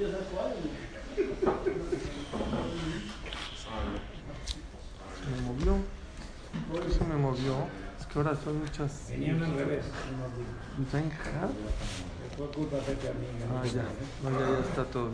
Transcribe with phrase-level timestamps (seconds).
[0.00, 0.06] Se
[5.26, 5.76] me movió.
[6.72, 7.54] ¿Por qué se me movió?
[8.00, 9.08] Es que ahora son muchas.
[9.10, 9.84] Venían al revés.
[12.34, 12.96] Fue culpa de.
[13.52, 13.84] Ah, ya.
[14.22, 15.10] No, ya, ya está todo.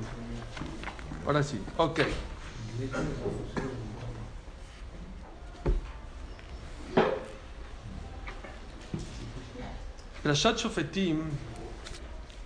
[1.26, 1.60] Ahora sí.
[1.78, 2.00] Ok.
[10.22, 11.24] Rashat Shofetim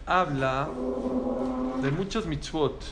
[0.07, 0.69] habla
[1.81, 2.85] de muchas mitzvot.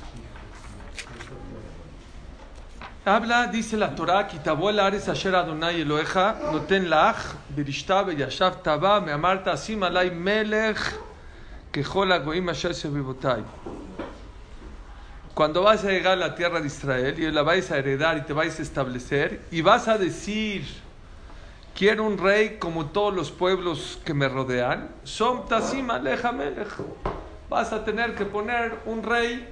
[3.05, 7.17] Habla, dice la Torah, Kitabó el Ares Asher Adonai Eloheja, Noten Lach,
[7.55, 10.79] Birishta Beyashav Taba, Me amarta Asim Alay Melech,
[11.73, 13.45] Kejol Agoim Asher Sevivotai.
[15.35, 18.23] Cuando vas a llegar a la tierra de Israel y la vais a heredar y
[18.23, 20.67] te vais a establecer y vas a decir,
[21.75, 26.69] quiero un rey como todos los pueblos que me rodean, Som Tasim Aleja Melech.
[27.49, 29.49] Vas a tener que poner un rey.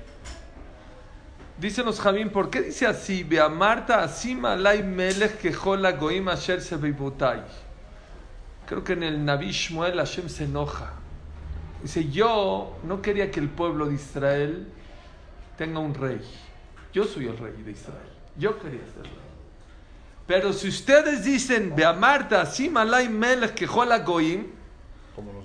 [1.58, 3.24] Dícenos Jamín, ¿por qué dice así?
[3.24, 7.42] Ve Marta Asim Alay Melech Kejola Goim Asher Sevivotai.
[8.66, 10.92] Creo que en el Naví Shmuel Hashem se enoja.
[11.82, 14.66] Dice, yo no quería que el pueblo de Israel
[15.56, 16.20] tenga un rey.
[16.92, 18.10] Yo soy el rey de Israel.
[18.36, 19.12] Yo quería ser rey.
[20.26, 24.55] Pero si ustedes dicen, ve a Marta, Simalay Melech Kejola Goim,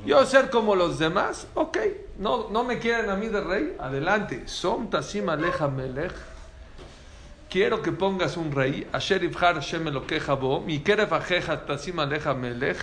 [0.06, 1.78] yo ser como los demás, ok.
[2.18, 4.48] No, no me quieren a mí de rey, adelante.
[4.48, 6.14] Som Tasim Aleja Melech.
[7.50, 8.88] Quiero que pongas un rey.
[8.92, 10.62] Asher Ibhar Elokeja Bo.
[10.62, 12.80] Mi Keref Ajeja Tasim Aleja Melech.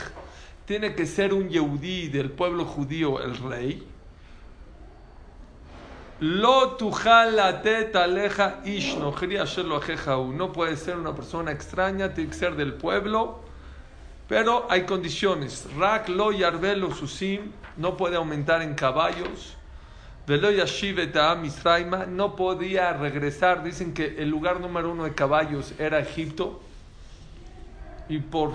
[0.67, 3.87] Tiene que ser un Yehudí del pueblo judío el rey.
[6.21, 6.77] Lo
[10.33, 13.48] No puede ser una persona extraña, tiene que ser del pueblo.
[14.29, 15.67] Pero hay condiciones.
[15.77, 19.57] Rak lo yarvelo susim no puede aumentar en caballos.
[20.27, 20.99] Velo yashiv
[21.41, 23.65] Misraima no podía regresar.
[23.65, 26.61] Dicen que el lugar número uno de caballos era Egipto.
[28.11, 28.53] Y por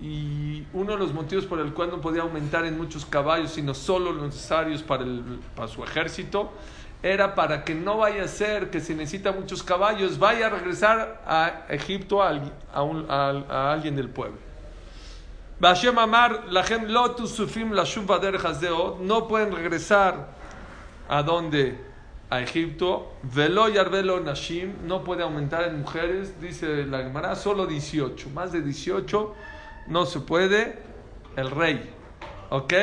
[0.00, 3.72] y uno de los motivos por el cual no podía aumentar en muchos caballos, sino
[3.72, 6.50] solo los necesarios para, el, para su ejército,
[7.04, 11.22] era para que no vaya a ser que si necesita muchos caballos, vaya a regresar
[11.24, 12.30] a Egipto a,
[12.72, 14.51] a alguien del pueblo.
[15.62, 17.84] Bashem Amar, la lotus sufim la
[19.00, 20.34] no pueden regresar
[21.08, 21.78] a donde
[22.28, 28.30] a Egipto, velo yarvelo nashim, no puede aumentar en mujeres, dice la Gemara, solo 18,
[28.30, 29.34] más de 18
[29.86, 30.80] no se puede
[31.36, 31.94] el rey.
[32.50, 32.74] ¿Ok?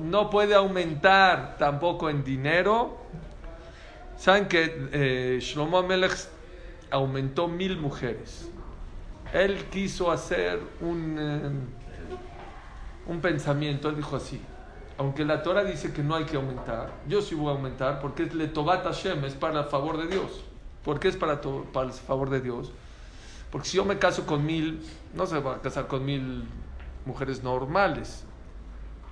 [0.00, 2.98] No puede aumentar tampoco en dinero.
[4.18, 6.28] Saben que eh, Shlomo Amelech
[6.90, 8.50] aumentó mil mujeres.
[9.34, 11.50] Él quiso hacer un, eh,
[13.06, 13.88] un pensamiento.
[13.88, 14.40] Él dijo así:
[14.96, 18.22] Aunque la Torah dice que no hay que aumentar, yo sí voy a aumentar porque
[18.22, 20.44] es le Tobat Hashem, es para el favor de Dios.
[20.84, 22.72] ¿Por qué es para, para el favor de Dios?
[23.50, 24.80] Porque si yo me caso con mil,
[25.14, 26.44] no se va a casar con mil
[27.04, 28.24] mujeres normales,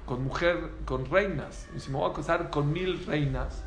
[0.07, 1.69] con mujer, con reinas.
[1.77, 3.65] Y si me voy a casar con mil reinas,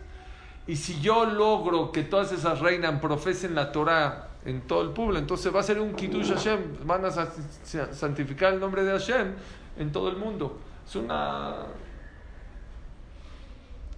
[0.67, 5.17] y si yo logro que todas esas reinas profesen la Torah en todo el pueblo,
[5.17, 9.33] entonces va a ser un Kiddush Hashem, van a santificar el nombre de Hashem
[9.77, 10.59] en todo el mundo.
[10.87, 11.55] Es una...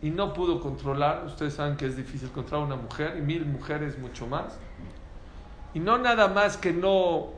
[0.02, 3.98] Y no pudo controlar, ustedes saben que es difícil controlar una mujer, y mil mujeres
[3.98, 4.58] mucho más.
[5.74, 7.34] Y no nada más que no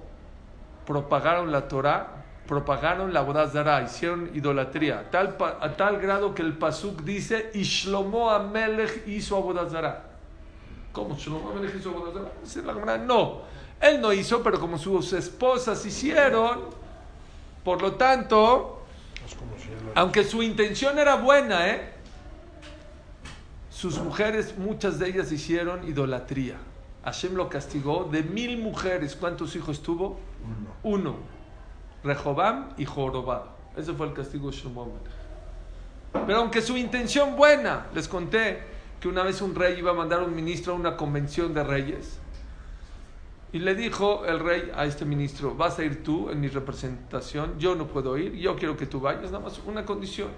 [0.86, 6.58] propagaron la Torah, propagaron la Bodazara, hicieron idolatría, a tal, a tal grado que el
[6.58, 10.09] Pasuk dice, y Shlomo Amelech hizo Abodazara.
[10.92, 12.32] ¿Cómo Shlomo Amelech hizo Abodazara?
[12.44, 13.42] Dice la no,
[13.80, 16.62] él no hizo, pero como sus esposas hicieron,
[17.64, 18.84] por lo tanto,
[19.96, 21.94] aunque su intención era buena, ¿eh?
[23.70, 26.58] sus mujeres, muchas de ellas hicieron idolatría.
[27.06, 29.16] Hashem lo castigó de mil mujeres.
[29.16, 30.20] ¿Cuántos hijos tuvo?
[30.84, 31.16] Uno.
[32.04, 33.52] Rehobam y Jorobado.
[33.78, 34.92] Ese fue el castigo de Shlomo
[36.12, 40.22] Pero aunque su intención buena, les conté que una vez un rey iba a mandar
[40.24, 42.20] un ministro a una convención de reyes.
[43.52, 47.58] Y le dijo el rey a este ministro, vas a ir tú en mi representación,
[47.58, 50.30] yo no puedo ir, yo quiero que tú vayas, nada más una condición.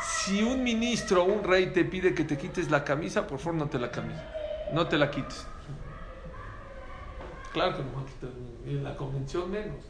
[0.00, 3.58] Si un ministro o un rey te pide que te quites la camisa, por favor
[3.58, 4.40] no te la camisa
[4.72, 5.46] no te la quites.
[7.52, 8.30] Claro que no va a quitar,
[8.66, 9.84] en la convención menos.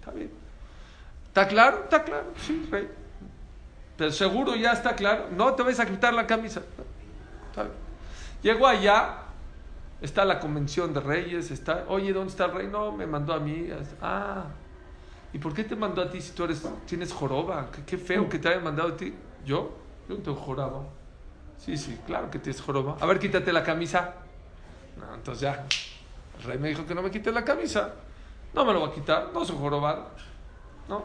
[0.00, 0.30] Está bien.
[1.26, 1.84] ¿Está claro?
[1.84, 2.88] Está claro, sí, rey.
[3.96, 5.28] Pero seguro ya está claro.
[5.30, 6.62] No te vas a quitar la camisa.
[7.54, 7.74] Está bien.
[8.42, 9.18] Llegó allá,
[10.00, 12.66] está la convención de reyes, está, oye, ¿dónde está el rey?
[12.66, 13.68] No, me mandó a mí.
[14.02, 14.46] Ah,
[15.32, 17.70] ¿y por qué te mandó a ti si tú eres, tienes joroba?
[17.70, 19.14] Qué, qué feo que te haya mandado a ti.
[19.46, 19.72] ¿Yo?
[20.08, 20.82] Yo no tengo joroba.
[21.56, 22.96] Sí, sí, claro que tienes joroba.
[23.00, 24.14] A ver, quítate la camisa.
[24.98, 25.64] No, entonces ya.
[26.38, 27.94] El rey me dijo que no me quite la camisa.
[28.52, 30.08] No me lo voy a quitar, no soy jorobado.
[30.88, 31.04] ¿No?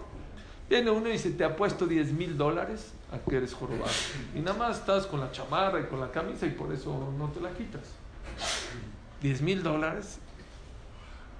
[0.69, 3.91] Viene uno y dice, te apuesto 10 mil dólares a que eres jorobado.
[4.35, 7.27] Y nada más estás con la chamarra y con la camisa y por eso no
[7.29, 7.81] te la quitas.
[9.21, 10.19] 10 mil dólares.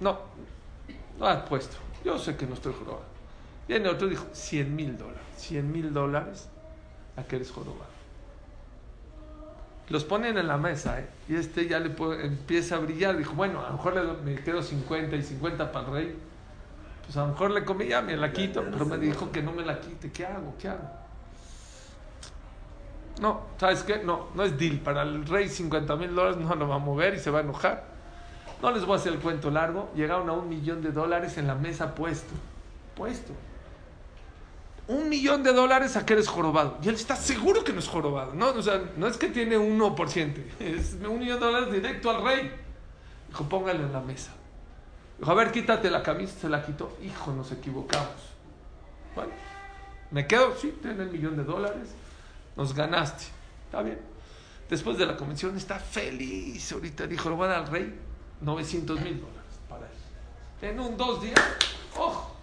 [0.00, 0.18] No,
[1.18, 1.76] no apuesto.
[2.04, 3.04] Yo sé que no estoy jorobado.
[3.68, 5.22] Viene otro y dijo, 100 mil dólares.
[5.36, 6.48] 100 mil dólares
[7.16, 7.90] a que eres jorobado.
[9.90, 11.06] Los ponen en la mesa, ¿eh?
[11.28, 13.16] Y este ya le puede- empieza a brillar.
[13.16, 16.16] Dijo, bueno, a lo mejor me quedo 50 y 50 para el rey.
[17.04, 19.52] Pues a lo mejor le comí, ya me la quito, pero me dijo que no
[19.52, 20.10] me la quite.
[20.12, 20.54] ¿Qué hago?
[20.58, 20.88] ¿Qué hago?
[23.20, 23.98] No, ¿sabes qué?
[23.98, 24.78] No, no es deal.
[24.78, 27.42] Para el rey 50 mil dólares no lo va a mover y se va a
[27.42, 27.84] enojar.
[28.62, 29.90] No les voy a hacer el cuento largo.
[29.94, 32.32] Llegaron a un millón de dólares en la mesa puesto.
[32.94, 33.32] Puesto.
[34.88, 36.78] Un millón de dólares a que eres jorobado.
[36.82, 38.34] Y él está seguro que no es jorobado.
[38.34, 40.44] No, o sea, no es que tiene 1%.
[40.60, 42.50] Es un millón de dólares directo al rey.
[43.28, 44.32] Dijo, póngale en la mesa.
[45.20, 46.40] Dijo, a ver, quítate la camisa.
[46.40, 46.96] Se la quitó.
[47.02, 48.08] Hijo, nos equivocamos.
[49.14, 49.32] Bueno,
[50.10, 51.94] me quedo, sí, ten el millón de dólares.
[52.56, 53.24] Nos ganaste.
[53.66, 54.00] Está bien.
[54.68, 56.72] Después de la convención está feliz.
[56.72, 57.94] Ahorita dijo, lo dar al rey
[58.40, 60.70] 900 mil dólares para él.
[60.70, 61.38] En un dos días,
[61.96, 62.36] ojo.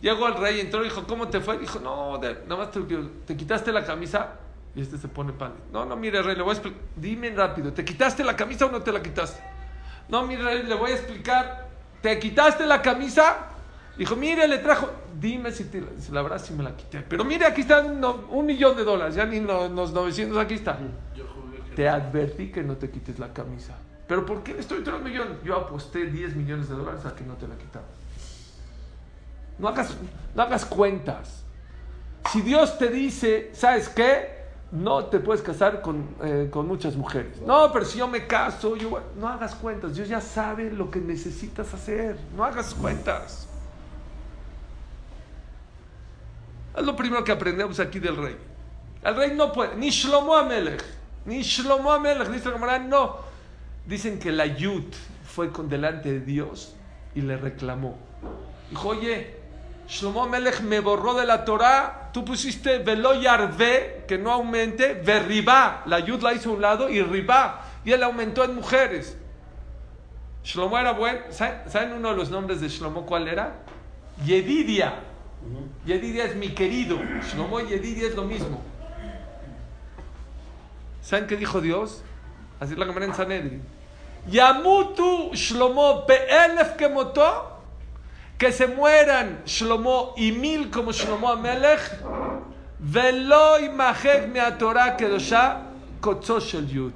[0.00, 1.58] Llegó el rey, entró y dijo, ¿cómo te fue?
[1.58, 2.80] Dijo, no, nada más te,
[3.26, 4.34] te quitaste la camisa.
[4.76, 5.58] Y este se pone pálido.
[5.72, 6.80] No, no, mire, rey, le voy a explicar.
[6.94, 9.42] Dime rápido, ¿te quitaste la camisa o no te la quitaste?
[10.08, 11.67] No, mire, rey, le voy a explicar.
[12.02, 13.36] ¿Te quitaste la camisa?
[13.96, 14.88] Dijo, mire, le trajo.
[15.20, 17.00] Dime si, te, si la verdad si me la quité.
[17.00, 19.16] Pero mire, aquí están no- un millón de dólares.
[19.16, 20.78] Ya ni los, los 900, aquí está.
[21.74, 23.74] Te advertí que no te quites la camisa.
[24.06, 25.38] ¿Pero por qué estoy todo un millón?
[25.44, 27.84] Yo aposté 10 millones de dólares a que no te la quitaba.
[29.58, 29.94] No hagas,
[30.34, 31.42] no hagas cuentas.
[32.32, 34.37] Si Dios te dice, ¿sabes qué?
[34.70, 37.40] No te puedes casar con, eh, con muchas mujeres.
[37.40, 38.90] No, pero si yo me caso, yo...
[38.90, 39.02] voy-".
[39.16, 39.94] No hagas cuentas.
[39.94, 42.18] Dios ya sabe lo que necesitas hacer.
[42.36, 43.48] No hagas cuentas.
[46.76, 48.36] Es lo primero que aprendemos aquí del rey.
[49.02, 50.84] El rey no puede, ni Shlomo Amelech,
[51.24, 52.50] ni Shlomo Amelech, dice
[52.88, 53.16] no.
[53.86, 54.84] Dicen que la Yud
[55.24, 56.74] fue con delante de Dios
[57.14, 57.96] y le reclamó.
[58.70, 59.37] Dijo, oye,
[59.88, 65.82] Shlomo Amelech me borró de la Torah, tú pusiste velo yarve, que no aumente, verribá,
[65.86, 69.16] la Yud la hizo a un lado y ribá, y él aumentó en mujeres.
[70.44, 73.54] Shlomo era bueno, ¿saben, ¿saben uno de los nombres de Shlomo cuál era?
[74.24, 74.94] Yedidia.
[75.86, 76.98] Yedidia es mi querido.
[77.32, 78.62] Shlomo y Yedidia es lo mismo.
[81.02, 82.02] ¿Saben qué dijo Dios?
[82.60, 83.62] Así es la cámara en Sanedrin.
[84.26, 87.57] Yamutu Shlomo be'elef que motó.
[88.38, 91.80] Que se mueran Shlomo y mil como Shlomo Amelech.
[92.78, 95.62] Velo imajek me Torah kedosha
[96.00, 96.92] kotzo shel yud.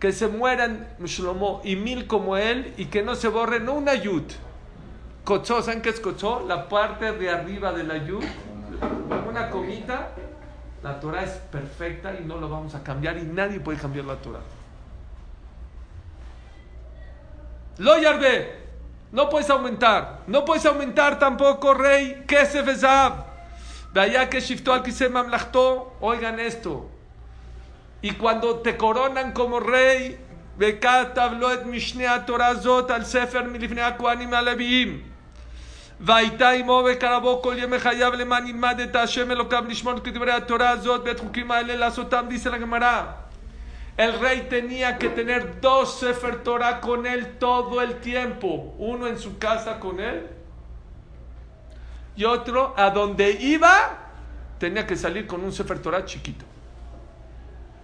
[0.00, 3.94] Que se mueran Shlomo y mil como él y que no se borre no una
[3.94, 4.24] yud.
[5.24, 6.44] Kotzó, ¿saben qué es kotzó?
[6.46, 8.24] La parte de arriba de la yud,
[9.28, 10.08] una comita.
[10.82, 14.16] La Torah es perfecta y no lo vamos a cambiar y nadie puede cambiar la
[14.16, 14.40] Torah.
[17.76, 17.98] Lo
[19.11, 23.25] no puedes aumentar, no puedes aumentar tampoco, rey, que se besab.
[23.93, 26.89] De allá que shiftó al se mamlachtó, oigan esto.
[28.01, 30.17] Y cuando te coronan como rey,
[30.57, 35.01] וכתב לו את משנה התורה הזאת על ספר מלפני הכהנים הלוויים.
[35.99, 40.69] והייתה עמו וקרבו כל ימי חייו למען ילמד את השם אלוקיו לשמור את כדברי התורה
[40.69, 43.25] הזאת ואת חוקים האלה לעשותם, dice la Gemara.
[44.00, 48.74] El rey tenía que tener dos Sefer Torah con él todo el tiempo.
[48.78, 50.26] Uno en su casa con él
[52.16, 53.98] y otro a donde iba
[54.58, 56.46] tenía que salir con un Sefer Torah chiquito.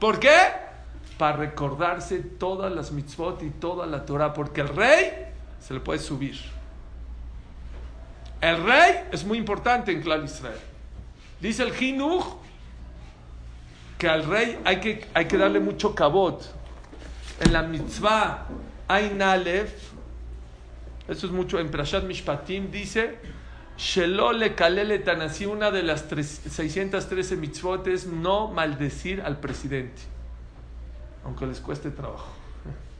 [0.01, 0.35] ¿Por qué?
[1.19, 5.99] Para recordarse todas las mitzvot y toda la Torah, porque el rey se le puede
[5.99, 6.41] subir.
[8.41, 10.61] El rey es muy importante en Clar Israel.
[11.43, 12.25] Dice el Jinuch
[13.99, 16.43] que al rey hay que, hay que darle mucho cabot.
[17.41, 18.47] En la mitzvah
[18.89, 19.73] Ain Aleph,
[21.09, 23.19] eso es mucho, en Prashat Mishpatim dice,
[23.77, 30.03] Shelo le kalele tanasi, una de las tres- 613 mitzvot es no maldecir al presidente,
[31.25, 32.29] aunque les cueste trabajo.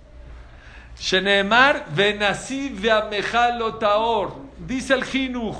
[0.99, 5.57] Sheneemar venasi veamejalo taor, dice el Jinuch.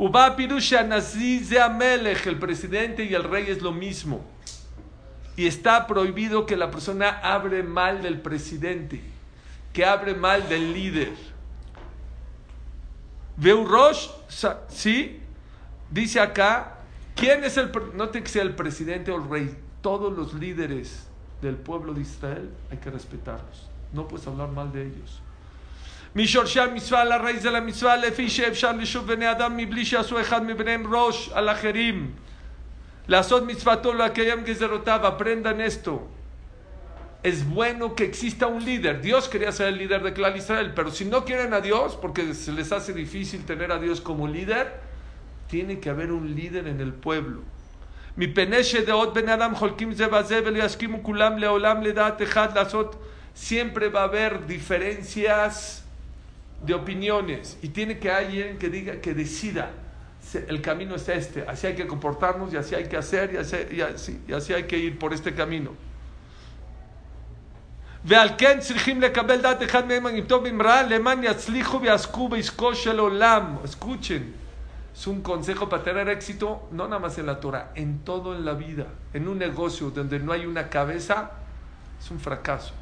[0.00, 4.24] Uba pirush anasi ze amelech, el presidente y el rey es lo mismo.
[5.36, 9.02] Y está prohibido que la persona abre mal del presidente,
[9.74, 11.12] que abre mal del líder.
[13.36, 15.20] Veurosh, sa- sí,
[15.90, 16.76] dice acá
[17.14, 21.06] ¿Quién es el, no tiene que ser el presidente o el rey, todos los líderes
[21.42, 23.68] del pueblo de Israel hay que respetarlos.
[23.92, 25.20] No puedes hablar mal de ellos.
[26.15, 30.95] משורשי המצווה על הרייז על המצווה לפי שאפשר לשוב בני אדם מבלי שעשו אחד מבניהם
[30.95, 32.11] ראש על אחרים.
[33.07, 36.07] לעשות מצוותו לקיים גזרותיו, aprendan esto.
[37.23, 39.01] Es bueno que exista un líder.
[39.01, 42.33] Dios quería ser el líder de Clar Israel, pero si no quieren a Dios, porque
[42.35, 44.65] se les hace difícil tener a Dios como líder,
[45.47, 47.41] tiene que haber un líder en el pueblo.
[48.17, 52.95] מפני שדעות בני אדם חולקים זה בזה ולא יסכימו כולם לעולם לדעת אחד לעשות
[53.35, 55.83] siempre va a haber diferencias
[56.65, 59.71] de opiniones y tiene que alguien que diga, que decida,
[60.21, 63.37] se- el camino es este, así hay que comportarnos y así hay que hacer y
[63.37, 65.71] así, y así, y así hay que ir por este camino.
[68.07, 72.75] ועל כן צריכים לקבל דעת אחד מהם אם טוב אם רע, למען יצליחו ויעסקו בעסקו
[72.75, 73.57] של עולם.
[73.63, 74.33] Escuchen,
[74.95, 78.45] es un consejo para tener éxito, no nada más en la Torah, en todo en
[78.45, 78.85] la vida.
[79.13, 81.31] En un negocio donde no hay una cabeza,
[81.99, 82.73] es un fracaso.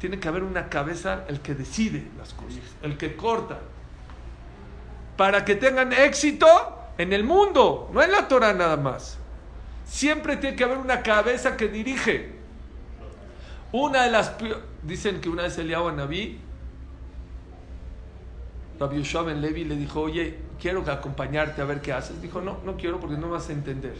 [0.00, 3.58] Tiene que haber una cabeza el que decide las cosas, el que corta.
[5.18, 6.46] Para que tengan éxito
[6.96, 9.18] en el mundo, no en la Torah nada más.
[9.84, 12.32] Siempre tiene que haber una cabeza que dirige.
[13.72, 14.32] Una de las...
[14.82, 16.38] Dicen que una vez Eliyahu Anabí,
[18.78, 22.22] Rabbi Yoshua Ben Levi le dijo, oye, quiero acompañarte a ver qué haces.
[22.22, 23.96] Dijo, no, no quiero porque no vas a entender.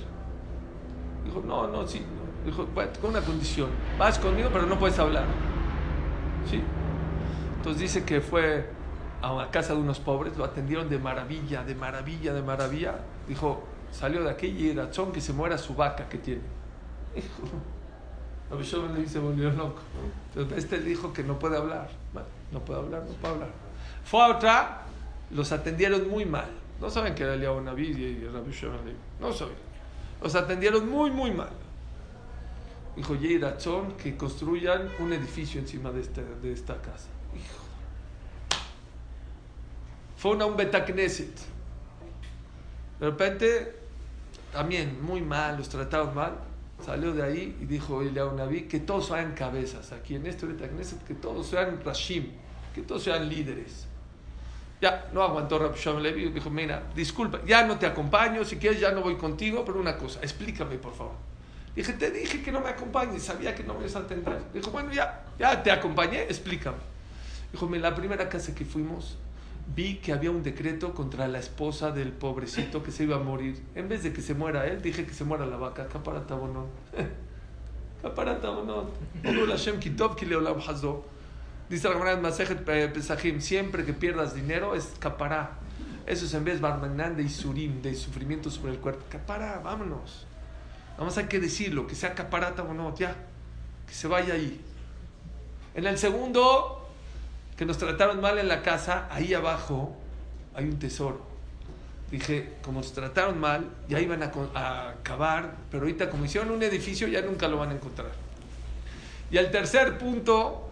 [1.26, 2.02] Dijo, no, no, sí.
[2.46, 2.66] Dijo,
[3.02, 3.68] con una condición.
[3.98, 5.26] Vas conmigo, pero no puedes hablar.
[6.48, 6.62] ¿Sí?
[7.56, 8.70] Entonces dice que fue
[9.22, 12.94] a una casa de unos pobres, lo atendieron de maravilla, de maravilla, de maravilla.
[13.28, 16.42] Dijo, salió de aquí y razón que se muera su vaca que tiene.
[18.50, 19.80] Yoshua Ben Levi se volvió loco.
[20.34, 21.88] Entonces este dijo que no puede hablar.
[22.52, 23.50] No puede hablar, no puede hablar.
[24.04, 24.82] Fue a otra,
[25.30, 26.48] los atendieron muy mal.
[26.80, 28.96] No saben que era Eliyahu Naví y Rabbi Levi.
[29.20, 29.54] No saben.
[30.22, 31.50] Los atendieron muy, muy mal.
[32.96, 37.08] Dijo, Yei Razón, que construyan un edificio encima de esta, de esta casa.
[37.34, 37.60] Hijo.
[40.16, 41.34] Fue una, un Betacneset.
[42.98, 43.74] De repente,
[44.52, 46.38] también muy mal, los trataron mal.
[46.84, 51.04] Salió de ahí y dijo Eliyahu Naví que todos sean cabezas aquí en este Betacneset,
[51.04, 52.32] que todos sean Rashim,
[52.74, 53.86] que todos sean líderes.
[54.80, 58.80] Ya, no aguantó Rabbi Shimon Levi dijo, mira, disculpa, ya no te acompaño, si quieres
[58.80, 61.14] ya no voy contigo, pero una cosa, explícame por favor.
[61.74, 64.42] Dije, te dije que no me acompañes, sabía que no me ibas a atender.
[64.52, 66.78] Dijo, bueno, ya, ya te acompañé, explícame.
[67.52, 69.16] Dijo, mira, la primera casa que fuimos,
[69.74, 73.62] vi que había un decreto contra la esposa del pobrecito que se iba a morir.
[73.74, 75.86] En vez de que se muera él, dije que se muera la vaca.
[75.86, 76.68] Caparata bonot.
[78.02, 78.92] Caparata bonot.
[79.24, 81.04] Odul Hashem kitov ki leolam hazo.
[81.68, 82.20] Dice la Gemara
[83.22, 85.58] en siempre que pierdas dinero es capará.
[86.04, 89.04] Eso es en vez barmanán de isurim, de sufrimiento sobre el cuerpo.
[89.08, 90.26] Capará, vámonos.
[91.00, 93.16] Nada más hay que decirlo, que sea caparata o no, ya.
[93.88, 94.60] Que se vaya ahí.
[95.74, 96.86] En el segundo,
[97.56, 99.96] que nos trataron mal en la casa, ahí abajo
[100.54, 101.22] hay un tesoro.
[102.10, 106.62] Dije, como nos trataron mal, ya iban a, a acabar, pero ahorita como hicieron un
[106.62, 108.10] edificio ya nunca lo van a encontrar.
[109.30, 110.68] Y el tercer punto,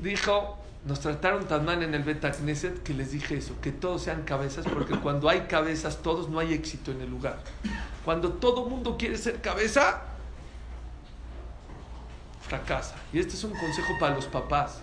[0.00, 4.02] dijo, nos trataron tan mal en el Beta Knesset que les dije eso, que todos
[4.02, 7.38] sean cabezas, porque cuando hay cabezas todos no hay éxito en el lugar.
[8.04, 10.02] Cuando todo mundo quiere ser cabeza,
[12.48, 12.96] fracasa.
[13.12, 14.80] Y este es un consejo para los papás.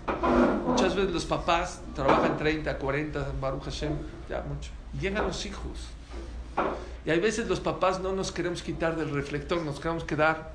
[0.68, 3.94] Muchas veces los papás trabajan 30, 40, Baruch Hashem,
[4.30, 4.72] ya mucho.
[5.00, 5.88] Llegan los hijos.
[7.06, 10.54] Y hay veces los papás no nos queremos quitar del reflector, nos queremos quedar.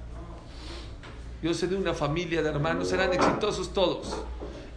[1.43, 4.17] Yo sé de una familia de hermanos, eran exitosos todos.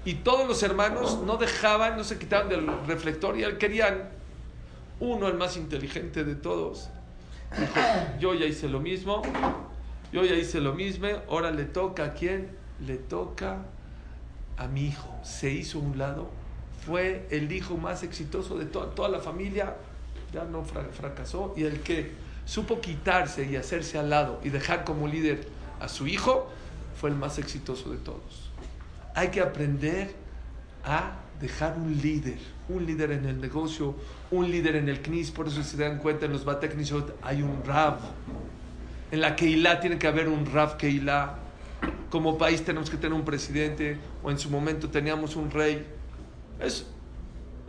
[0.05, 4.10] Y todos los hermanos no dejaban, no se quitaban del reflector y él querían
[5.00, 6.89] uno, el más inteligente de todos.
[7.57, 7.79] Dijo,
[8.19, 9.22] yo ya hice lo mismo,
[10.12, 12.50] yo ya hice lo mismo, ahora le toca a quién?
[12.86, 13.60] Le toca
[14.57, 15.13] a mi hijo.
[15.24, 16.29] Se hizo un lado,
[16.86, 19.75] fue el hijo más exitoso de to- toda la familia,
[20.33, 22.12] ya no fra- fracasó, y el que
[22.45, 25.48] supo quitarse y hacerse al lado y dejar como líder
[25.79, 26.50] a su hijo,
[27.00, 28.43] fue el más exitoso de todos.
[29.15, 30.13] Hay que aprender
[30.84, 32.38] a dejar un líder,
[32.70, 33.96] un líder en el negocio,
[34.32, 37.63] un líder en el CNIS, por eso se dan cuenta en los Bateknishot hay un
[37.65, 37.98] Rav.
[39.12, 41.36] En la Keilah tiene que haber un Rav Keilah.
[42.10, 45.86] Como país tenemos que tener un presidente, o en su momento teníamos un rey.
[46.60, 46.86] Es,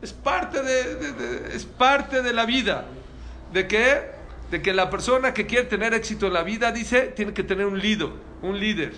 [0.01, 2.87] es, parte, de- es parte de la vida.
[3.53, 4.03] ¿De qué?
[4.51, 7.67] De que la persona que quiere tener éxito en la vida, dice, tiene que tener
[7.67, 8.09] un líder,
[8.43, 8.93] un líder.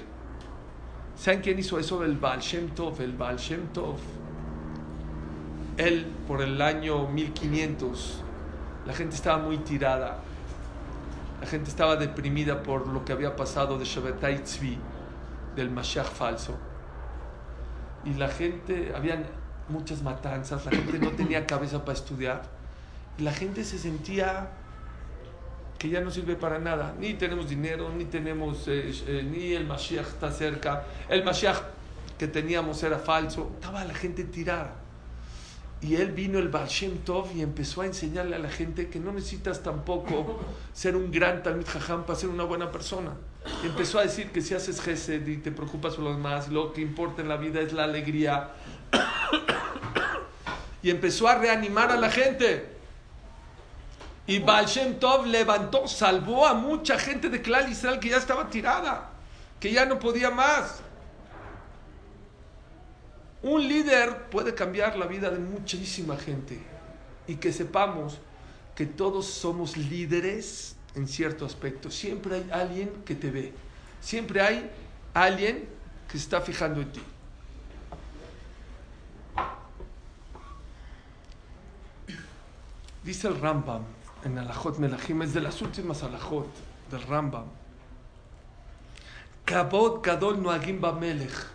[1.17, 2.05] ¿Saben quién hizo eso?
[2.05, 3.97] El Baal Shem Tov, el Baal Shem Tov.
[5.79, 8.23] Él, por el año 1500,
[8.87, 10.19] la gente estaba muy tirada.
[11.41, 14.79] La gente estaba deprimida por lo que había pasado de Shabbatai Tzvi,
[15.55, 16.57] del Mashiach falso.
[18.05, 19.25] Y la gente, habían
[19.69, 22.43] muchas matanzas, la gente no tenía cabeza para estudiar.
[23.19, 24.51] Y la gente se sentía
[25.79, 26.95] que ya no sirve para nada.
[26.99, 30.85] Ni tenemos dinero, ni tenemos, eh, eh, ni el Mashiach está cerca.
[31.09, 31.59] El Mashiach
[32.19, 33.53] que teníamos era falso.
[33.55, 34.75] Estaba la gente tirada.
[35.83, 38.99] Y él vino el Baal Shem Tov y empezó a enseñarle a la gente que
[38.99, 40.41] no necesitas tampoco
[40.73, 43.13] ser un gran Talmud Jajam para ser una buena persona.
[43.63, 46.73] Y empezó a decir que si haces Gesed y te preocupas por los demás, lo
[46.73, 48.51] que importa en la vida es la alegría.
[50.83, 52.76] y empezó a reanimar a la gente.
[54.27, 58.51] Y Baal Shem Tov levantó, salvó a mucha gente de Klal Israel que ya estaba
[58.51, 59.11] tirada,
[59.61, 60.81] que ya no podía más.
[63.43, 66.61] Un líder puede cambiar la vida de muchísima gente
[67.29, 68.19] y que sepamos
[68.75, 71.89] que todos somos líderes en cierto aspecto.
[71.89, 73.53] Siempre hay alguien que te ve.
[74.01, 74.69] Siempre hay
[75.15, 75.69] alguien
[76.11, 77.03] que está fijando en ti.
[83.05, 83.85] Dice el Rambam
[84.25, 86.49] en Alajot Melachim, es de las últimas Alajot
[86.91, 87.47] del Rambam.
[89.45, 91.47] Kabot Gadol Noagim Melech.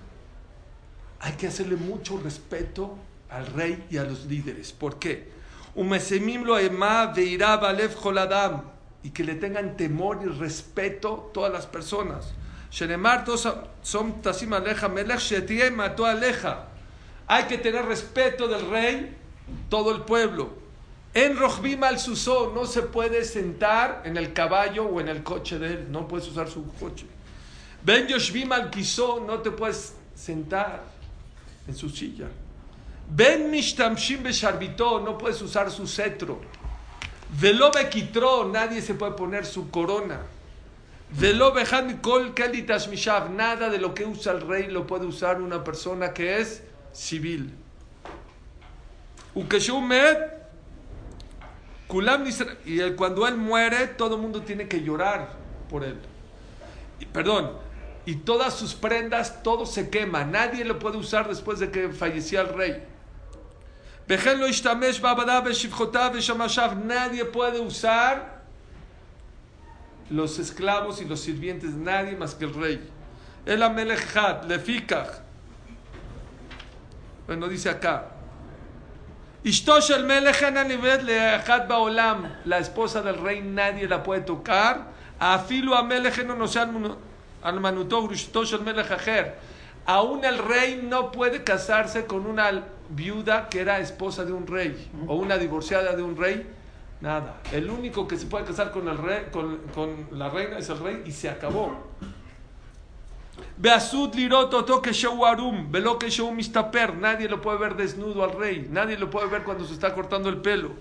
[1.19, 2.97] Hay que hacerle mucho respeto
[3.29, 4.71] al rey y a los líderes.
[4.71, 5.31] ¿Por qué?
[9.03, 12.33] Y que le tengan temor y respeto todas las personas.
[17.27, 19.17] Hay que tener respeto del rey,
[19.69, 20.60] todo el pueblo.
[21.13, 25.59] En Rojbim al Susó no se puede sentar en el caballo o en el coche
[25.59, 27.05] de él, no puedes usar su coche.
[27.83, 30.83] Ben Yoshbim al Kisó no te puedes sentar
[31.67, 32.27] en su silla.
[33.09, 36.39] Ben Mishtamshim Besharbito no puedes usar su cetro.
[37.39, 40.19] Velo Bekitro nadie se puede poner su corona.
[41.09, 41.53] Velo
[42.01, 42.33] Kol
[42.89, 46.63] Mishav nada de lo que usa el rey lo puede usar una persona que es
[46.93, 47.53] civil.
[49.33, 50.40] Ukeshumet
[52.65, 55.29] y cuando él muere, todo el mundo tiene que llorar
[55.69, 55.97] por él.
[56.99, 57.51] Y, perdón,
[58.05, 60.23] y todas sus prendas, todo se quema.
[60.23, 62.83] Nadie lo puede usar después de que fallecía el rey.
[66.85, 68.41] Nadie puede usar
[70.09, 72.89] los esclavos y los sirvientes, nadie más que el rey.
[73.45, 75.19] El amelejat, lefikach.
[77.27, 78.20] Bueno, dice acá.
[82.45, 84.91] La esposa del rey nadie la puede tocar.
[85.19, 85.73] Afilu
[89.87, 94.91] Aún el rey no puede casarse con una viuda que era esposa de un rey
[95.07, 96.47] o una divorciada de un rey.
[97.01, 97.41] Nada.
[97.51, 101.01] El único que se puede casar con, el rey, con la reina es el rey
[101.03, 101.89] y se acabó.
[103.57, 104.91] Beasud liroto toque
[105.25, 109.27] arum, velo que show mistaper, nadie lo puede ver desnudo al rey, nadie lo puede
[109.27, 110.71] ver cuando se está cortando el pelo.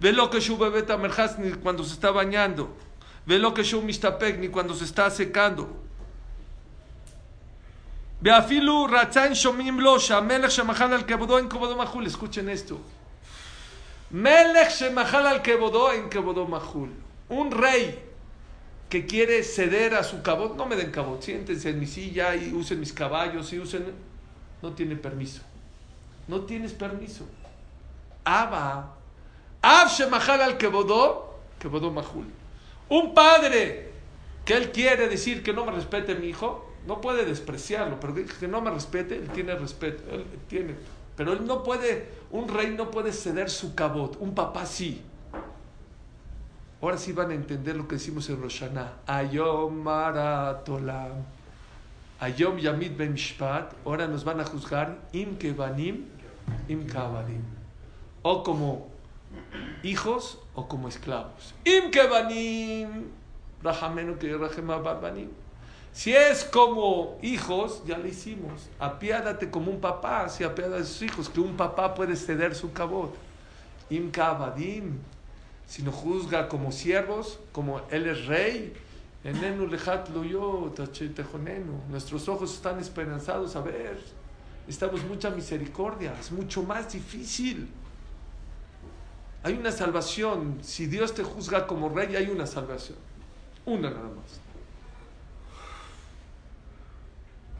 [0.00, 2.76] Velo que show bebeta merjas ni cuando se está bañando.
[3.24, 5.68] Velo que show mistapek ni cuando se está secando.
[8.20, 12.06] Beafilu ratzan shomim lo shamelech shemachal al kebodo en kebodo mahul.
[12.06, 12.80] Escuchen esto.
[14.10, 16.90] Melech shemachal al kebodo en kebodo mahul.
[17.28, 18.11] Un rey
[18.92, 22.52] que quiere ceder a su cabot, no me den cabot, siéntense en mi silla y
[22.52, 23.86] usen mis caballos y usen...
[24.60, 25.40] No tiene permiso.
[26.28, 27.24] No tienes permiso.
[28.22, 28.94] Abba.
[29.62, 32.26] Ab Shemachal al Kebodó, Kebodó Mahul.
[32.90, 33.92] Un padre
[34.44, 38.46] que él quiere decir que no me respete mi hijo, no puede despreciarlo, pero que
[38.46, 40.74] no me respete, él tiene respeto, él tiene.
[41.16, 45.00] Pero él no puede, un rey no puede ceder su cabot, un papá sí.
[46.82, 48.94] Ahora sí van a entender lo que decimos en Roshana.
[49.06, 51.12] Ayom maratolam.
[52.18, 53.72] Ayom yamid ben mishpat.
[53.84, 56.06] Ahora nos van a juzgar im kebanim,
[56.66, 56.84] im.
[58.22, 58.88] O como
[59.84, 61.54] hijos o como esclavos.
[61.64, 63.12] Im kebanim.
[63.62, 65.30] Rahamenu que banim.
[65.92, 68.68] Si es como hijos, ya lo hicimos.
[68.80, 72.72] Apiádate como un papá, si apiada de sus hijos, que un papá puede ceder su
[72.72, 73.14] cabot.
[73.88, 74.98] Im kabadim
[75.66, 78.72] sino juzga como siervos, como Él es rey.
[81.88, 83.98] Nuestros ojos están esperanzados a ver.
[84.66, 86.14] Necesitamos mucha misericordia.
[86.18, 87.68] Es mucho más difícil.
[89.42, 90.58] Hay una salvación.
[90.62, 92.98] Si Dios te juzga como rey, hay una salvación.
[93.64, 94.40] Una nada más.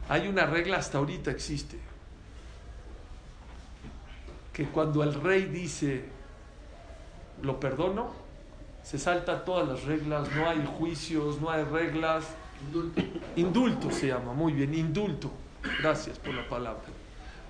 [0.08, 1.78] Hay una regla hasta ahorita existe.
[4.52, 6.04] Que cuando el rey dice,
[7.42, 8.22] lo perdono,
[8.82, 12.24] Se salta todas las reglas, no hay juicios, no hay reglas.
[12.66, 13.02] Indulto.
[13.36, 15.30] Indulto se llama, muy bien, indulto.
[15.80, 16.82] Gracias por la palabra.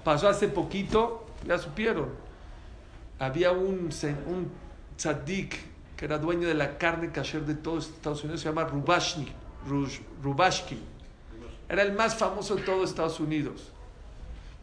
[0.04, 2.10] Pasó hace poquito, ya supieron,
[3.18, 3.88] había un,
[4.26, 4.50] un
[4.96, 5.56] tzadik
[5.96, 9.28] que era dueño de la carne kasher de todos Estados Unidos, se llama Rubashni,
[10.22, 10.80] Rubashkin.
[11.68, 13.70] Era el más famoso de todos Estados Unidos.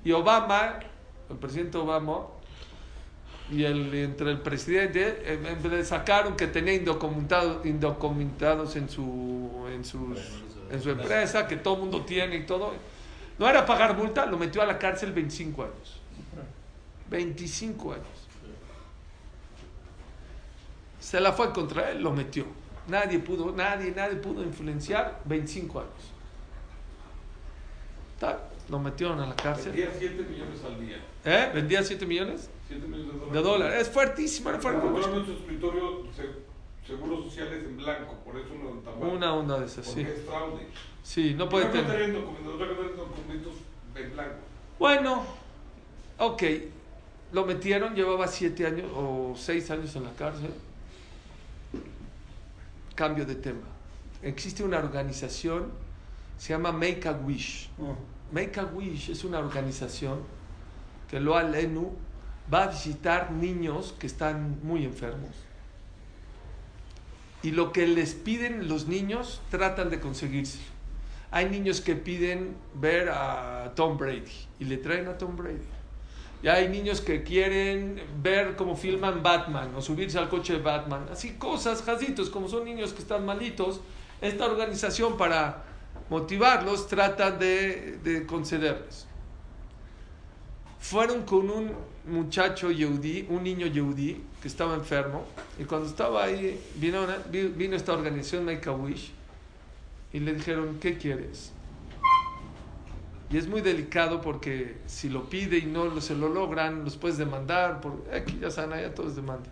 [0.03, 0.79] Y Obama,
[1.29, 2.25] el presidente Obama,
[3.51, 8.89] y el, entre el presidente, en en vez de sacaron que tenía indocumentados, indocumentados en,
[8.89, 10.19] su, en, sus,
[10.69, 12.73] en su empresa, que todo el mundo tiene y todo.
[13.39, 16.01] No era pagar multa, lo metió a la cárcel 25 años.
[17.09, 18.05] 25 años.
[20.99, 22.45] Se la fue contra él, lo metió.
[22.87, 25.91] Nadie pudo, nadie, nadie pudo influenciar 25 años.
[28.19, 28.37] Tal,
[28.69, 29.71] Lo metieron a la cárcel.
[29.71, 30.97] Vendía 7 millones al día.
[31.25, 31.51] ¿Eh?
[31.53, 33.33] ¿Vendía 7 millones 7 millones de dólares.
[33.33, 33.81] de dólares?
[33.81, 34.87] Es fuertísimo, era fuerte.
[34.87, 36.47] En su escritorio se-
[36.87, 39.09] seguros sociales en blanco, por eso no tan mal.
[39.09, 40.11] Una onda de esas, Porque sí.
[40.11, 40.67] es fraude.
[41.03, 41.87] Sí, no puede no tener.
[41.91, 43.53] tener documentos, documentos
[43.95, 44.35] en blanco.
[44.79, 45.23] Bueno,
[46.19, 46.43] ok.
[47.31, 50.49] Lo metieron, llevaba siete años o seis años en la cárcel.
[52.95, 53.61] Cambio de tema.
[54.21, 55.71] Existe una organización,
[56.37, 57.69] se llama Make a Wish.
[58.31, 60.19] Make a Wish es una organización
[61.09, 61.93] que lo Alenu
[62.53, 65.29] va a visitar niños que están muy enfermos.
[67.41, 70.59] Y lo que les piden los niños tratan de conseguirse.
[71.31, 75.79] Hay niños que piden ver a Tom Brady y le traen a Tom Brady.
[76.41, 81.07] Y hay niños que quieren ver cómo filman Batman o subirse al coche de Batman.
[81.11, 83.81] Así cosas, jazitos, como son niños que están malitos.
[84.21, 85.63] Esta organización para
[86.09, 89.08] motivarlos trata de, de concederles.
[90.79, 91.71] Fueron con un
[92.07, 95.25] muchacho yehudí, un niño yehudí que estaba enfermo.
[95.59, 99.11] Y cuando estaba ahí, vino, una- vi- vino esta organización Make a Wish
[100.13, 101.51] y le dijeron, ¿qué quieres?
[103.29, 107.17] Y es muy delicado porque si lo pide y no se lo logran, los puedes
[107.17, 107.79] demandar.
[107.81, 109.51] Por, aquí ya saben, allá todos demandan.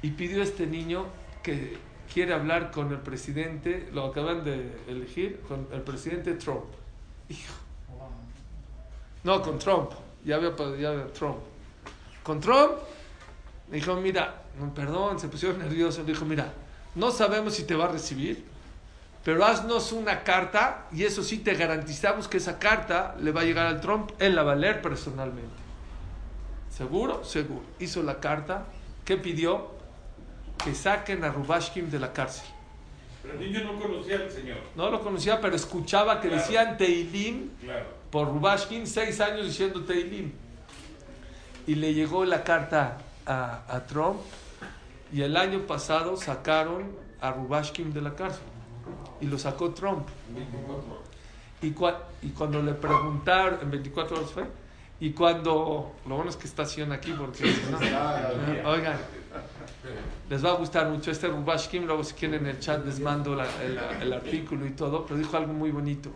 [0.00, 1.04] Y pidió a este niño
[1.42, 1.76] que
[2.12, 6.64] quiere hablar con el presidente, lo acaban de elegir, con el presidente Trump.
[7.28, 7.52] Hijo.
[9.24, 9.90] No, con Trump.
[10.24, 11.38] Ya había ya había Trump.
[12.22, 12.72] Con Trump,
[13.70, 14.42] me dijo, mira,
[14.74, 16.04] perdón, se pusieron nerviosos.
[16.06, 16.52] Le dijo, mira,
[16.94, 18.44] no sabemos si te va a recibir,
[19.24, 23.44] pero haznos una carta y eso sí te garantizamos que esa carta le va a
[23.44, 25.54] llegar al Trump, él la va a leer personalmente.
[26.70, 27.24] ¿Seguro?
[27.24, 27.62] Seguro.
[27.78, 28.64] Hizo la carta.
[29.04, 29.68] ¿Qué pidió?
[30.64, 32.46] Que saquen a Rubashkin de la cárcel.
[33.22, 34.58] Pero el niño no conocía al señor.
[34.74, 36.42] No lo conocía, pero escuchaba que Claro.
[36.42, 37.86] decían Teilim Claro.
[38.14, 40.30] Por Rubashkin, seis años diciendo Teilim.
[41.66, 44.20] Y le llegó la carta a, Trump
[45.12, 48.44] y el año pasado sacaron a Rubashkin de la cárcel.
[49.20, 50.06] Y lo sacó Trump.
[50.32, 51.08] 24 horas.
[51.60, 54.44] Y, cua- y cuando le preguntaron, en 24 horas fue,
[55.00, 57.52] y cuando, lo bueno es que está Sion aquí porque,
[58.64, 58.96] oigan,
[60.30, 63.32] les va a gustar mucho este Rubashkin, luego si quieren en el chat les mando
[63.32, 66.10] el, el artículo y todo, pero dijo algo muy bonito.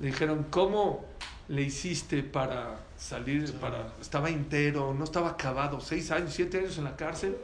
[0.00, 1.17] Le dijeron, ¿cómo
[1.48, 6.84] le hiciste para salir, para, estaba entero, no estaba acabado, seis años, siete años en
[6.84, 7.36] la cárcel?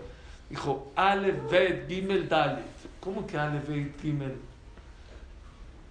[0.51, 2.65] Dijo, Aleph, Bet, Gimel, Dalet.
[3.01, 4.37] ¿Cómo que Aleph, Bet, Gimel?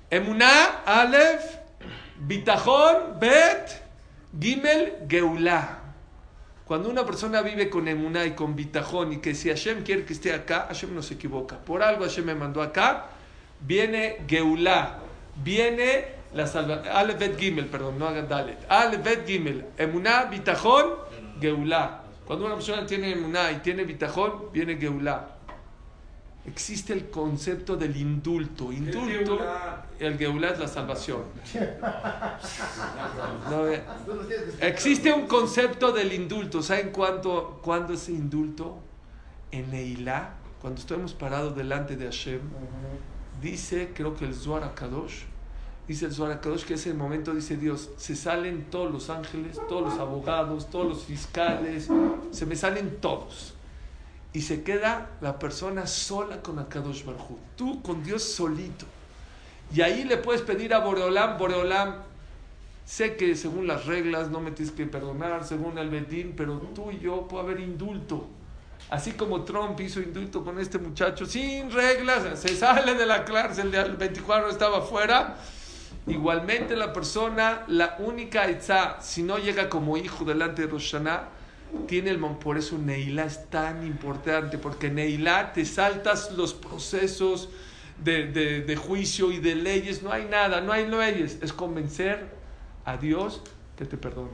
[0.09, 1.57] Emuná, Aleph,
[2.19, 3.81] Bitajón, Bet,
[4.39, 5.79] Gimel, Geulah.
[6.65, 10.13] Cuando una persona vive con emuná y con bitajón y que si Hashem quiere que
[10.13, 11.57] esté acá, Hashem no se equivoca.
[11.57, 13.07] Por algo Hashem me mandó acá,
[13.59, 14.99] viene Geulah,
[15.43, 16.95] viene la salvación.
[16.95, 18.57] Aleph, Bet, Gimel, perdón, no hagan Dalet.
[18.69, 20.95] Aleph, Bet, Gimel, emuná, bitajón,
[21.39, 22.01] Geulah.
[22.25, 25.27] Cuando una persona tiene emuná y tiene bitajón, viene Geulah.
[26.45, 28.71] Existe el concepto del indulto.
[28.71, 29.39] Indulto,
[29.97, 31.23] el Geulah es la salvación.
[33.49, 33.83] No, eh,
[34.61, 36.61] Existe un concepto del indulto.
[36.61, 38.79] ¿Saben cuándo, cuándo es indulto?
[39.51, 42.39] En Neilá, cuando estamos parados delante de Hashem,
[43.41, 45.23] dice, creo que el Zohar Kadosh,
[45.87, 49.91] dice el Zohar Kadosh que ese momento dice Dios, se salen todos los ángeles, todos
[49.91, 51.89] los abogados, todos los fiscales,
[52.31, 53.53] se me salen todos.
[54.33, 57.39] Y se queda la persona sola con Akadosh Baruj Hu.
[57.55, 58.85] Tú con Dios solito.
[59.73, 61.95] Y ahí le puedes pedir a Boreolam, Boreolam,
[62.85, 66.91] sé que según las reglas no me tienes que perdonar, según el Bedín, pero tú
[66.91, 68.27] y yo puede haber indulto.
[68.89, 73.71] Así como Trump hizo indulto con este muchacho, sin reglas, se sale de la cárcel,
[73.71, 75.37] del 24 estaba fuera.
[76.07, 81.29] Igualmente la persona, la única etzá, si no llega como hijo delante de Rosh Hashanah,
[81.87, 87.49] tiene el por eso Neilá es tan importante, porque Neilá te saltas los procesos
[88.03, 92.27] de, de- de juicio y de leyes, no hay nada, no hay leyes, es convencer
[92.85, 93.41] a Dios
[93.77, 94.31] que te perdone.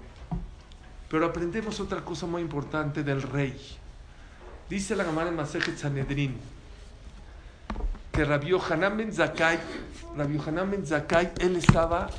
[1.08, 3.56] Pero aprendemos otra cosa muy importante del rey.
[4.70, 6.36] Dice la Gemara en Masejet Sanedrin
[8.12, 9.60] que Rabbi Yohanan ben Zakkai,
[10.18, 12.10] Rabbi Yohanan ben Zakkai, él estaba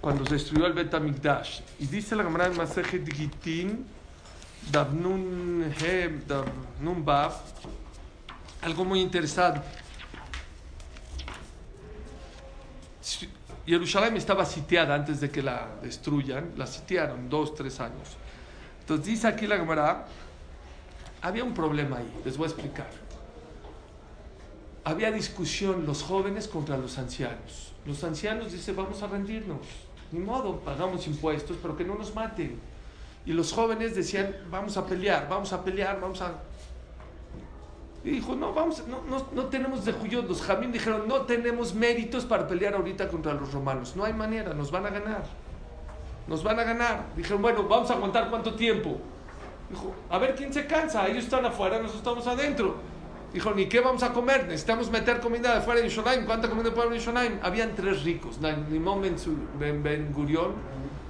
[0.00, 1.60] cuando se destruyó el Bet HaMikdash.
[1.78, 3.86] Y dice la Gemara en Masejet Gitin,
[4.70, 7.32] Davnun He, Davnun Bab,
[8.62, 9.60] algo muy interesante.
[13.66, 18.16] Jerusalén estaba sitiada antes de que la destruyan, la sitiaron dos, tres años.
[18.80, 20.06] Entonces dice aquí la Gemara,
[21.22, 22.88] había un problema ahí, les voy a explicar.
[24.90, 27.72] Había discusión los jóvenes contra los ancianos.
[27.86, 29.60] Los ancianos dicen, vamos a rendirnos,
[30.10, 32.58] ni modo, pagamos impuestos, pero que no nos maten.
[33.24, 36.34] Y los jóvenes decían, vamos a pelear, vamos a pelear, vamos a...
[38.02, 40.26] Y dijo, no, vamos, no, no, no tenemos de juyot.
[40.28, 43.94] Los jamín dijeron, no tenemos méritos para pelear ahorita contra los romanos.
[43.94, 45.22] No hay manera, nos van a ganar.
[46.26, 47.06] Nos van a ganar.
[47.14, 48.98] Dijeron, bueno, vamos a aguantar cuánto tiempo.
[49.68, 51.06] Dijo, a ver quién se cansa.
[51.06, 52.90] Ellos están afuera, nosotros estamos adentro.
[53.32, 54.44] Dijo, ¿ni qué vamos a comer?
[54.46, 56.26] Necesitamos meter comida de afuera de Yerushalayim.
[56.26, 57.38] ¿Cuánta comida puede haber en Yerushalayim?
[57.42, 58.38] Habían tres ricos.
[58.40, 59.02] Nimón
[59.58, 60.54] Ben, Gurión,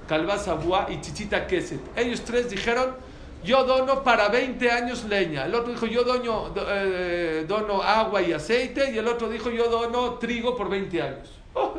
[0.07, 1.79] Calvaza Buá y Chichita Keset.
[1.95, 2.95] Ellos tres dijeron,
[3.43, 5.45] yo dono para 20 años leña.
[5.45, 8.91] El otro dijo, yo dono, do- eh, dono agua y aceite.
[8.91, 11.27] Y el otro dijo, yo dono trigo por 20 años.
[11.55, 11.73] Oh,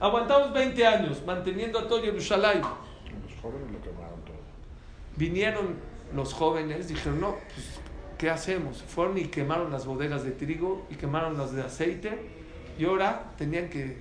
[0.00, 2.62] aguantamos 20 años manteniendo a todo Yerushalayim.
[2.62, 4.36] Los jóvenes lo quemaron todo.
[5.16, 5.76] Vinieron
[6.14, 7.71] los jóvenes, dijeron, no, pues,
[8.22, 8.80] ¿qué hacemos?
[8.86, 12.20] Fueron y quemaron las bodegas de trigo y quemaron las de aceite
[12.78, 13.96] y ahora tenían que,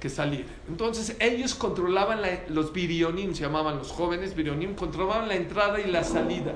[0.00, 0.46] que salir.
[0.66, 5.90] Entonces ellos controlaban la- los virionim, se llamaban los jóvenes virionim, controlaban la entrada y
[5.90, 6.54] la salida.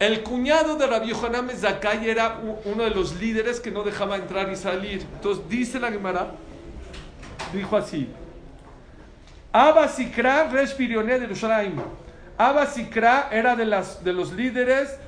[0.00, 4.16] El cuñado de Rabbi Yohanan ben Zakkai era uno de los líderes que no dejaba
[4.16, 5.06] entrar y salir.
[5.14, 6.32] Entonces dice la Gemara,
[7.52, 8.08] dijo así,
[9.52, 11.74] Abba Sikra, Resh de Jerusalén.
[12.36, 14.98] Abba Sikra era de, las, de los líderes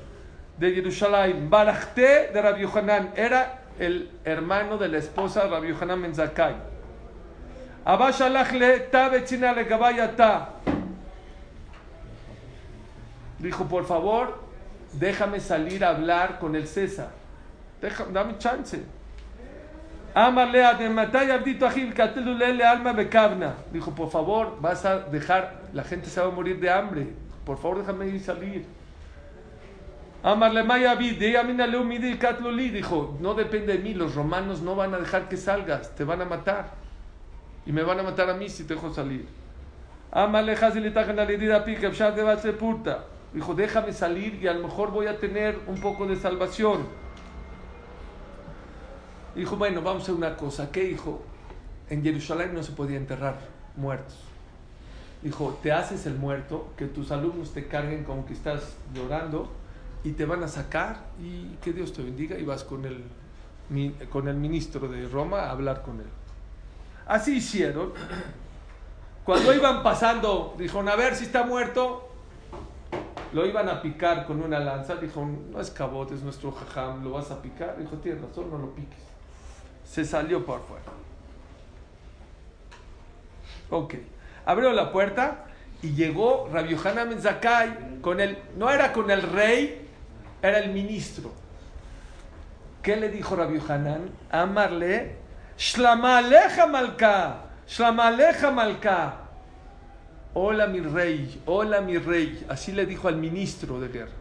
[0.57, 1.49] de Jerusalén.
[1.49, 6.55] Barajte de Rabbi Yohanan era el hermano de la esposa de Rabbi Yohanan Ben Zakkai.
[7.85, 10.49] Abba Shalach le ta betzina le gabayata.
[13.39, 14.39] Dijo, por favor,
[14.93, 17.09] déjame salir a hablar con el César.
[17.81, 18.83] Deja- dame chance.
[20.19, 23.53] Amarle de Matay Abdito Agil Katelulele Alma Bekavna.
[23.71, 27.09] Dijo, por favor, vas a dejar, la gente se va a morir de hambre.
[27.45, 28.65] Por favor, déjame ir salir.
[30.23, 32.71] Amarle Maya Abid, de Yamina Leumidi Katluli.
[32.71, 36.19] Dijo, no depende de mí, los romanos no van a dejar que salgas, te van
[36.19, 36.71] a matar.
[37.67, 39.27] Y me van a matar a mí si te dejo salir.
[40.11, 43.03] Amarle Hazilitajan Alidida Pika, Pshad de Purta.
[43.33, 47.06] Dijo, déjame salir y a lo mejor voy a tener un poco de salvación.
[49.37, 50.71] Dijo, bueno, vamos a hacer una cosa.
[50.71, 51.21] ¿Qué dijo?
[51.91, 53.37] En Jerusalén no se podía enterrar
[53.75, 54.17] muertos.
[55.21, 59.47] Dijo, te haces el muerto, que tus alumnos te carguen como que estás llorando
[60.03, 63.03] y te van a sacar y que Dios te bendiga y vas con el,
[64.09, 66.07] con el ministro de Roma a hablar con él.
[67.05, 67.93] Así hicieron.
[69.23, 72.09] Cuando iban pasando, dijeron, a ver si está muerto.
[73.33, 74.95] Lo iban a picar con una lanza.
[74.95, 77.77] Dijo, no es cabot, es nuestro jajam, lo vas a picar.
[77.77, 79.06] Dijo, tienes razón, no lo piques.
[79.89, 80.83] Se salió por fuera.
[83.69, 83.95] Ok.
[84.45, 85.45] Abrió la puerta
[85.81, 89.87] y llegó Rabbi Yohanan Ben con el, no era con el rey,
[90.41, 91.31] era el ministro.
[92.81, 94.09] ¿Qué le dijo Rabbi Yohanan?
[94.31, 95.15] Amarle,
[95.57, 99.17] Shlamaleja Malka, Shlamaleja Malka.
[100.33, 102.45] Hola mi rey, hola mi rey.
[102.47, 104.11] Así le dijo al ministro de guerra.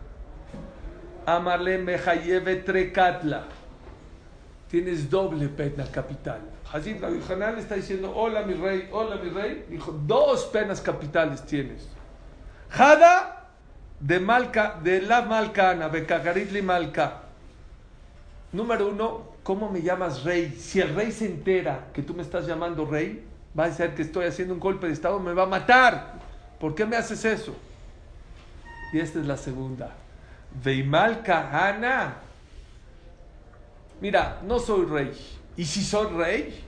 [1.27, 3.45] Amarle Mejayeve Trekatla.
[4.71, 6.41] Tienes doble pena capital.
[6.73, 6.99] Rabbi
[7.31, 9.67] Hanan está diciendo, hola mi rey, hola mi rey.
[9.71, 11.87] Dijo, dos penas capitales tienes.
[12.71, 13.47] Jada
[14.01, 17.23] de Malca, de la Malcana, Bekagaritli Malca.
[18.53, 20.51] Número uno, ¿cómo me llamas rey?
[20.59, 23.25] Si el rey se entera que tú me estás llamando rey,
[23.59, 26.15] va a ser que estoy haciendo un golpe de estado, me va a matar.
[26.59, 27.55] ¿Por qué me haces eso?
[28.93, 29.91] Y esta es la segunda.
[30.63, 32.26] Veimal Kahana.
[34.01, 35.13] Mira, no soy rey.
[35.57, 36.65] Y si soy rey,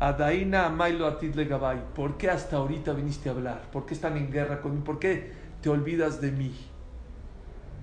[0.00, 3.62] Adaina Amailo Atidle Gabay, ¿por qué hasta ahorita viniste a hablar?
[3.70, 4.84] ¿Por qué están en guerra conmigo?
[4.84, 6.54] ¿Por qué te olvidas de mí?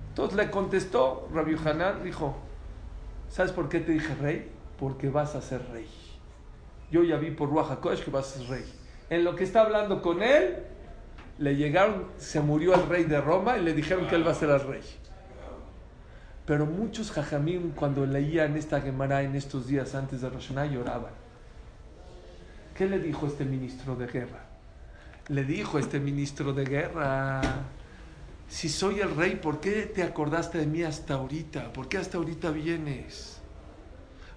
[0.08, 2.36] Entonces le contestó Rabbi Hanan, dijo,
[3.28, 4.50] ¿sabes por qué te dije rey?
[4.78, 5.86] Porque vas a ser rey.
[6.90, 8.64] Yo ya vi por Ruach HaKodesh que vas a ser rey.
[9.10, 10.56] En lo que está hablando con él,
[11.38, 14.34] le llegaron, se murió el rey de Roma y le dijeron que él va a
[14.34, 14.82] ser el rey.
[16.46, 21.12] Pero muchos jajamín cuando leían esta Gemara en estos días antes de Rosh Hashanah lloraban.
[22.76, 24.44] ¿Qué le dijo este ministro de guerra?
[25.28, 27.40] Le dijo este ministro de guerra,
[28.48, 31.72] si soy el rey, ¿por qué te acordaste de mí hasta ahorita?
[31.72, 33.38] ¿Por qué hasta ahorita vienes?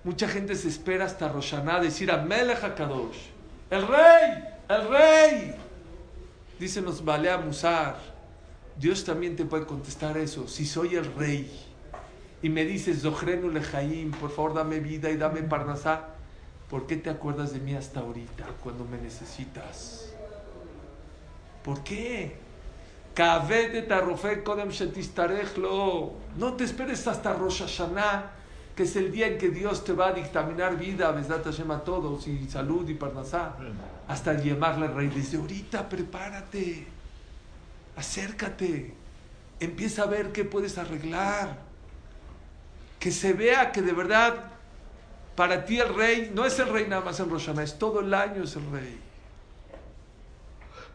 [0.03, 3.17] Mucha gente se espera hasta Rosh Hashanah decir a Melech HaKadosh,
[3.69, 5.55] el rey, el rey.
[6.57, 7.97] Dicen los Balea Musar,
[8.79, 11.68] Dios también te puede contestar eso, si soy el rey
[12.41, 16.07] y me dices, Zohrenu Lejaim, por favor dame vida y dame Parnasá,
[16.69, 20.13] ¿por qué te acuerdas de mí hasta ahorita, cuando me necesitas?
[21.63, 22.37] ¿Por qué?
[26.37, 28.31] No te esperes hasta Rosh Hashanah,
[28.75, 31.83] que es el día en que Dios te va a dictaminar vida, Besdat Hashem a
[31.83, 33.57] todos, y salud y parnasá,
[34.07, 35.09] hasta llamarle rey.
[35.13, 36.87] Desde ahorita prepárate,
[37.97, 38.93] acércate,
[39.59, 41.68] empieza a ver qué puedes arreglar.
[42.99, 44.51] Que se vea que de verdad
[45.35, 48.13] para ti el rey no es el rey nada más en Rosh es todo el
[48.13, 48.99] año es el rey.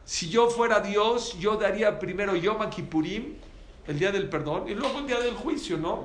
[0.05, 3.37] Si yo fuera Dios, yo daría primero Yom Kippurim,
[3.87, 6.05] el día del perdón, y luego el día del juicio, ¿no?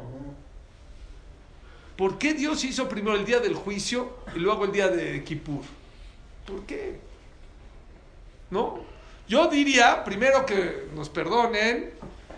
[1.99, 5.63] ¿Por qué Dios hizo primero el día del juicio y luego el día de Kippur?
[6.47, 6.97] ¿Por qué?
[8.51, 8.79] ¿No?
[9.27, 11.91] Yo diría primero que nos perdonen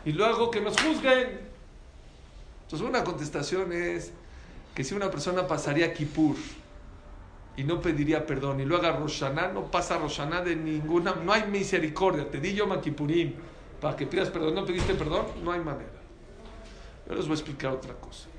[0.03, 1.50] y luego que nos juzguen.
[2.71, 4.13] Entonces una contestación es
[4.73, 6.37] que si una persona pasaría Kippur
[7.57, 11.47] y no pediría perdón y luego a Roshaná, no pasa Roshaná de ninguna, no hay
[11.47, 13.33] misericordia, te di yo Makipurim
[13.81, 15.91] para que pidas perdón, no pediste perdón, no hay manera.
[17.09, 18.29] Yo les voy a explicar otra cosa.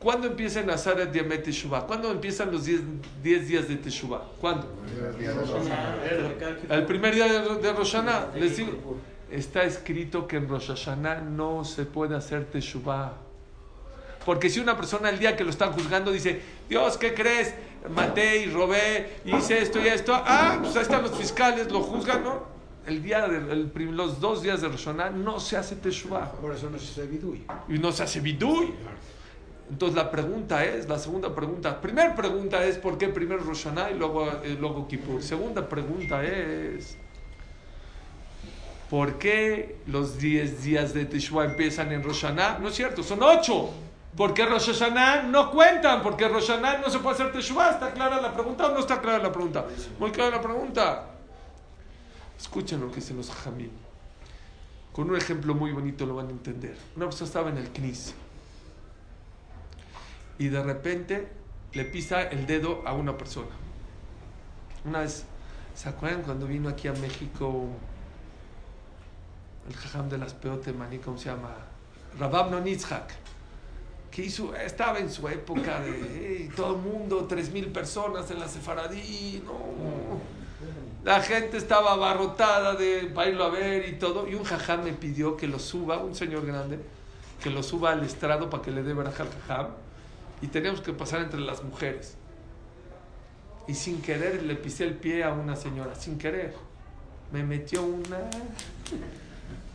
[0.00, 1.12] ¿Cuándo empieza el Nazaret
[1.44, 1.86] Teshuvah?
[1.86, 2.82] ¿Cuándo empiezan los 10
[3.22, 4.32] días de Teshuvah?
[4.40, 4.66] ¿Cuándo?
[6.68, 7.96] El primer día de, de Rosh
[8.34, 8.96] Les digo,
[9.30, 13.25] está escrito que en Rosh Hashanah no se puede hacer Teshuvah.
[14.26, 17.54] Porque si una persona el día que lo están juzgando dice, Dios, ¿qué crees?
[17.88, 20.12] maté y robé, hice esto y esto.
[20.14, 22.56] Ah, pues ahí están los fiscales, lo juzgan, ¿no?
[22.86, 26.32] El día de, el, los dos días de Roshaná no se hace Teshuvah.
[26.32, 27.44] Por eso no se hace Bidui.
[27.68, 28.74] Y no se hace Bidui.
[29.68, 33.94] Entonces la pregunta es, la segunda pregunta, primera pregunta es ¿por qué primero Roshaná y
[33.94, 35.20] luego, eh, luego Kippur?
[35.20, 36.96] Segunda pregunta es
[38.88, 42.58] ¿por qué los 10 días de Teshuvah empiezan en Roshaná?
[42.60, 43.85] No es cierto, son 8.
[44.16, 47.72] Porque Rosh Hashanah no cuentan, porque Rosh Hashanah no se puede hacer Teshuvah.
[47.72, 49.66] ¿Está clara la pregunta o no está clara la pregunta?
[49.98, 51.10] Muy clara la pregunta.
[52.38, 53.72] Escuchen lo que dicen los jamín.
[54.92, 56.76] Con un ejemplo muy bonito lo van a entender.
[56.96, 58.14] Una persona estaba en el Knis
[60.38, 61.28] y de repente
[61.72, 63.50] le pisa el dedo a una persona.
[64.84, 65.24] Una vez,
[65.74, 67.66] ¿se acuerdan cuando vino aquí a México
[69.68, 71.54] el jajam de las peote maní, ¿cómo se llama?
[72.18, 73.25] Rabab Nonitzhak
[74.10, 78.48] que hizo, estaba en su época de todo el mundo, tres mil personas en la
[78.48, 80.36] Sefaradí, no.
[81.04, 84.26] La gente estaba abarrotada de para a ver y todo.
[84.28, 86.80] Y un jajam me pidió que lo suba, un señor grande,
[87.40, 89.68] que lo suba al estrado para que le dé baraja al jajam.
[90.42, 92.16] Y teníamos que pasar entre las mujeres.
[93.68, 96.54] Y sin querer le pisé el pie a una señora, sin querer.
[97.32, 98.28] Me metió una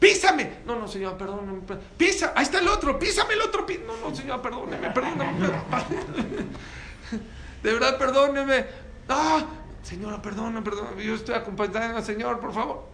[0.02, 0.58] písame.
[0.66, 1.62] No, no, señor, perdóneme.
[1.96, 3.66] Pisa, ahí está el otro, písame el otro.
[3.86, 5.48] No, no, señor, perdóneme, perdóneme.
[7.64, 8.66] De verdad, perdóneme.
[9.08, 9.46] Ah,
[9.84, 11.06] señora, perdóneme, perdóneme.
[11.06, 12.88] Yo estoy acompañando al señor, por favor.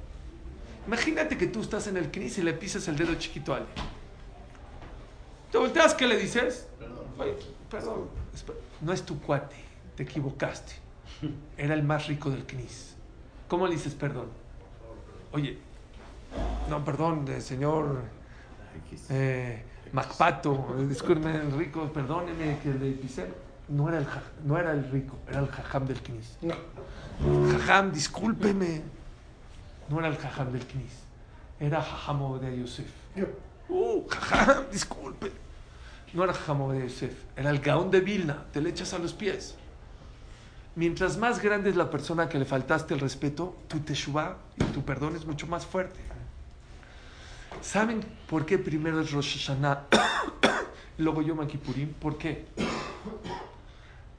[0.86, 3.76] Imagínate que tú estás en el CNIS y le pisas el dedo chiquito a alguien.
[5.52, 5.94] ¿Te volteas?
[5.94, 6.68] ¿Qué le dices?
[6.78, 7.06] Perdón.
[7.70, 8.10] perdón.
[8.82, 9.56] No es tu cuate,
[9.96, 10.74] te equivocaste.
[11.58, 12.96] Era el más rico del CNIS.
[13.48, 14.28] ¿Cómo le dices perdón?
[15.32, 15.58] Oye,
[16.70, 18.02] no, perdón, de señor
[19.10, 23.28] eh, Macpato, discúlpeme, el rico, perdóneme que le pisé.
[23.70, 24.08] No era, el,
[24.46, 26.38] no era el rico, era el jajam del Knis.
[26.42, 26.56] No.
[27.52, 28.82] Jajam, discúlpeme.
[29.90, 31.04] No era el jajam del Knis,
[31.60, 32.90] era jajam de Yosef.
[33.70, 35.32] Uh, jajam, disculpe.
[36.14, 39.14] No era jajam de Yosef, era el gaón de Vilna, te le echas a los
[39.14, 39.56] pies.
[40.76, 44.84] Mientras más grande es la persona que le faltaste el respeto, tu teshuva y tu
[44.84, 46.00] perdón es mucho más fuerte.
[47.62, 49.88] ¿Saben por qué primero es Rosh Hashanah
[50.98, 51.94] luego Yom Kippurim?
[51.94, 52.46] ¿Por qué?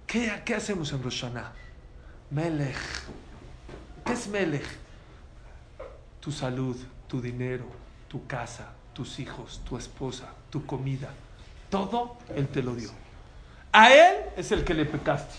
[0.07, 0.43] qué?
[0.45, 1.53] ¿Qué hacemos en Rosh Hashanah?
[2.31, 2.77] Melech.
[4.05, 4.67] ¿Qué es Melech?
[6.21, 6.77] Tu salud,
[7.07, 7.65] tu dinero,
[8.09, 11.09] tu casa, tus hijos, tu esposa, tu comida.
[11.71, 12.91] Todo Él te lo dio.
[13.73, 15.37] A Él es el que le pecaste.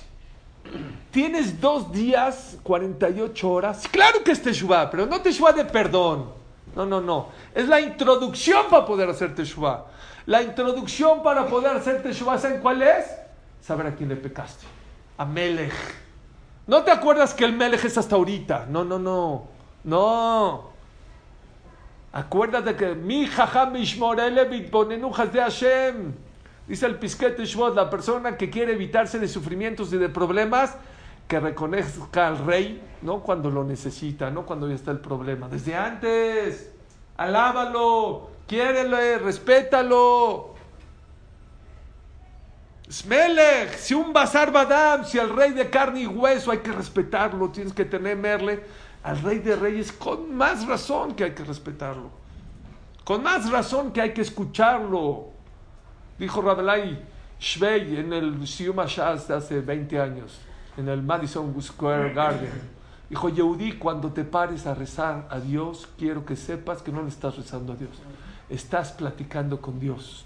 [1.12, 3.88] Tienes dos días, 48 horas.
[3.92, 6.39] Claro que es Teshuvah, pero no Teshuvah de perdón.
[6.80, 7.28] No, no, no.
[7.54, 9.88] Es la introducción para poder hacer Teshuvah.
[10.28, 13.06] La introducción para poder hacer Teshuvah, ¿saben cuál es?
[13.60, 14.66] Saber a quién le pecaste.
[15.18, 15.74] A Melech.
[16.68, 18.68] ¿No te acuerdas que el Melech es hasta ahorita?
[18.70, 19.50] No, no, no.
[19.84, 20.70] No.
[22.14, 26.14] Acuérdate que mi jajam de Hashem.
[26.66, 30.78] Dice el Pisquete Shvot, la persona que quiere evitarse de sufrimientos y de problemas,
[31.30, 35.48] que reconozca al rey, no cuando lo necesita, no cuando ya está el problema.
[35.48, 36.74] Desde antes,
[37.18, 40.56] alábalo, quiérele, respétalo.
[42.92, 47.50] Smelech, si un bazar badam, si el rey de carne y hueso hay que respetarlo,
[47.50, 48.64] tienes que temerle
[49.04, 52.10] al rey de reyes con más razón que hay que respetarlo.
[53.04, 55.28] Con más razón que hay que escucharlo.
[56.18, 57.06] Dijo Rabelai
[57.40, 60.40] Shvei en el Shaz de hace 20 años,
[60.80, 62.80] en el Madison Square Garden.
[63.10, 67.10] Dijo, Yehudi, cuando te pares a rezar a Dios, quiero que sepas que no le
[67.10, 67.92] estás rezando a Dios.
[68.50, 70.26] Estás platicando con Dios.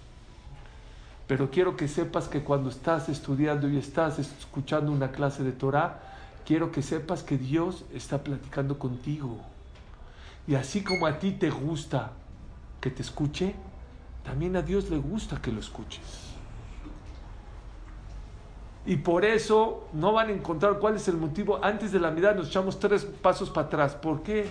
[1.28, 6.01] Pero quiero que sepas que cuando estás estudiando y estás escuchando una clase de Torah,
[6.45, 9.38] quiero que sepas que Dios está platicando contigo.
[10.45, 12.12] Y así como a ti te gusta
[12.82, 13.56] que te escuche,
[14.24, 16.22] también a Dios le gusta que lo escuches.
[18.86, 21.60] Y por eso no van a encontrar cuál es el motivo.
[21.64, 23.96] Antes de la mirada nos echamos tres pasos para atrás.
[23.96, 24.48] ¿Por qué?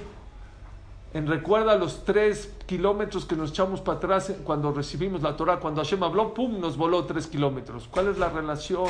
[1.12, 5.82] En recuerda los tres kilómetros que nos echamos para atrás cuando recibimos la Torah, cuando
[5.82, 6.58] Hashem habló, ¡pum!
[6.58, 7.86] nos voló tres kilómetros.
[7.90, 8.88] ¿Cuál es la relación?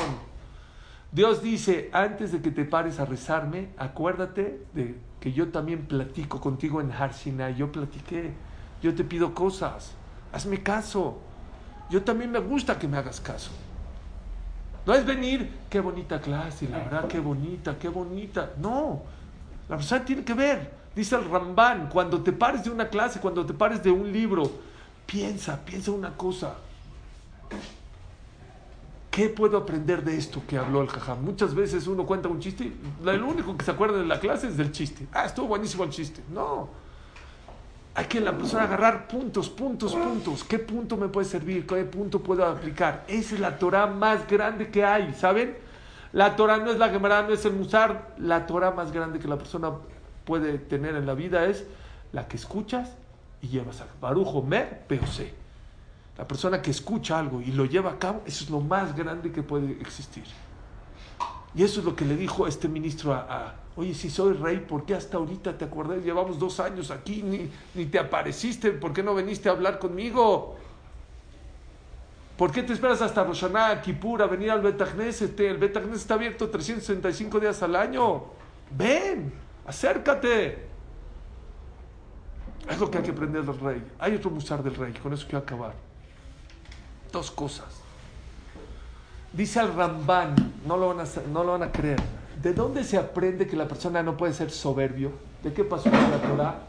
[1.11, 6.39] Dios dice, antes de que te pares a rezarme, acuérdate de que yo también platico
[6.39, 7.51] contigo en Harsina.
[7.51, 8.33] Yo platiqué,
[8.81, 9.93] yo te pido cosas,
[10.31, 11.19] hazme caso.
[11.89, 13.51] Yo también me gusta que me hagas caso.
[14.85, 18.51] No es venir, qué bonita clase, la verdad, qué bonita, qué bonita.
[18.57, 19.01] No,
[19.69, 20.83] la persona tiene que ver.
[20.95, 24.43] Dice el Ramban, cuando te pares de una clase, cuando te pares de un libro,
[25.05, 26.55] piensa, piensa una cosa.
[29.09, 31.23] ¿Qué puedo aprender de esto que habló el jajam?
[31.23, 34.47] Muchas veces uno cuenta un chiste y lo único que se acuerda de la clase
[34.47, 35.07] es del chiste.
[35.13, 36.21] Ah, estuvo buenísimo el chiste.
[36.31, 36.82] No.
[37.95, 40.43] Hay que la persona agarrar puntos, puntos, puntos.
[40.43, 41.67] ¿Qué punto me puede servir?
[41.67, 43.05] ¿Qué punto puedo aplicar?
[43.07, 45.55] Esa es la Torah más grande que hay, ¿saben?
[46.11, 48.15] La Torah no es la Gemara, no es el Musar.
[48.17, 49.71] La Torah más grande que la persona
[50.25, 51.65] puede tener en la vida es
[52.11, 52.95] la que escuchas
[53.41, 55.33] y llevas a Barujo Mer Peose.
[56.17, 59.31] La persona que escucha algo y lo lleva a cabo, eso es lo más grande
[59.31, 60.23] que puede existir.
[61.55, 64.85] Y eso es lo que le dijo este ministro a, oye, si soy rey, ¿por
[64.85, 66.03] qué hasta ahorita te acordás?
[66.03, 70.55] Llevamos dos años aquí, ni, ni te apareciste, ¿por qué no viniste a hablar conmigo?
[72.37, 75.39] ¿Por qué te esperas hasta Roshaná, Kippur, a venir al Betagneset?
[75.39, 78.23] El Betagneset está abierto 365 días al año.
[78.71, 79.31] Ven,
[79.67, 80.67] acércate.
[82.67, 83.83] Es lo que hay que aprender del rey.
[83.99, 85.75] Hay otro musar del rey, con eso quiero acabar.
[87.11, 87.82] Dos cosas.
[89.33, 90.35] Dice al Ramban,
[90.67, 91.99] no lo, van a, no lo van a creer.
[92.41, 95.11] ¿De dónde se aprende que la persona no puede ser soberbio?
[95.41, 96.59] ¿De qué pasó en la Torah?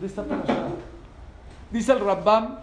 [0.00, 0.66] De esta persona.
[1.70, 2.58] Dice el Ramban,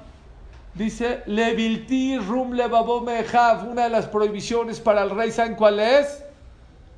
[0.73, 3.69] dice, Levilti rum mehav.
[3.69, 6.21] Una de las prohibiciones para el rey, ¿saben cuál es?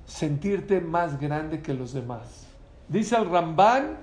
[0.07, 2.47] Sentirte más grande que los demás.
[2.87, 3.97] Dice el Ramban,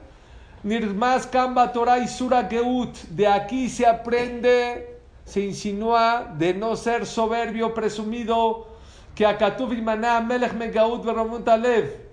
[0.63, 2.97] Nirmas Kamba Torah y Sura Geut.
[3.11, 4.98] De aquí se aprende
[5.29, 8.67] se insinúa de no ser soberbio, presumido,
[9.15, 9.37] que a
[9.83, 11.07] Maná, Melech Megaud
[11.47, 12.09] Alev.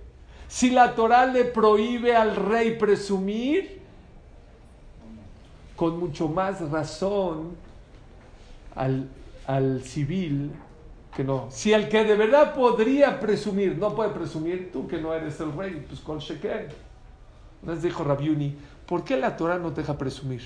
[0.48, 3.80] Si la Torah le prohíbe al rey presumir,
[5.76, 7.56] con mucho más razón
[8.74, 9.08] al,
[9.46, 10.52] al civil
[11.14, 11.46] que no.
[11.50, 15.52] Si el que de verdad podría presumir no puede presumir, tú que no eres el
[15.52, 16.68] rey, pues con Sheker.
[17.66, 18.54] Les dijo Rabiuni,
[18.86, 20.42] ¿por qué la Torah no te deja presumir?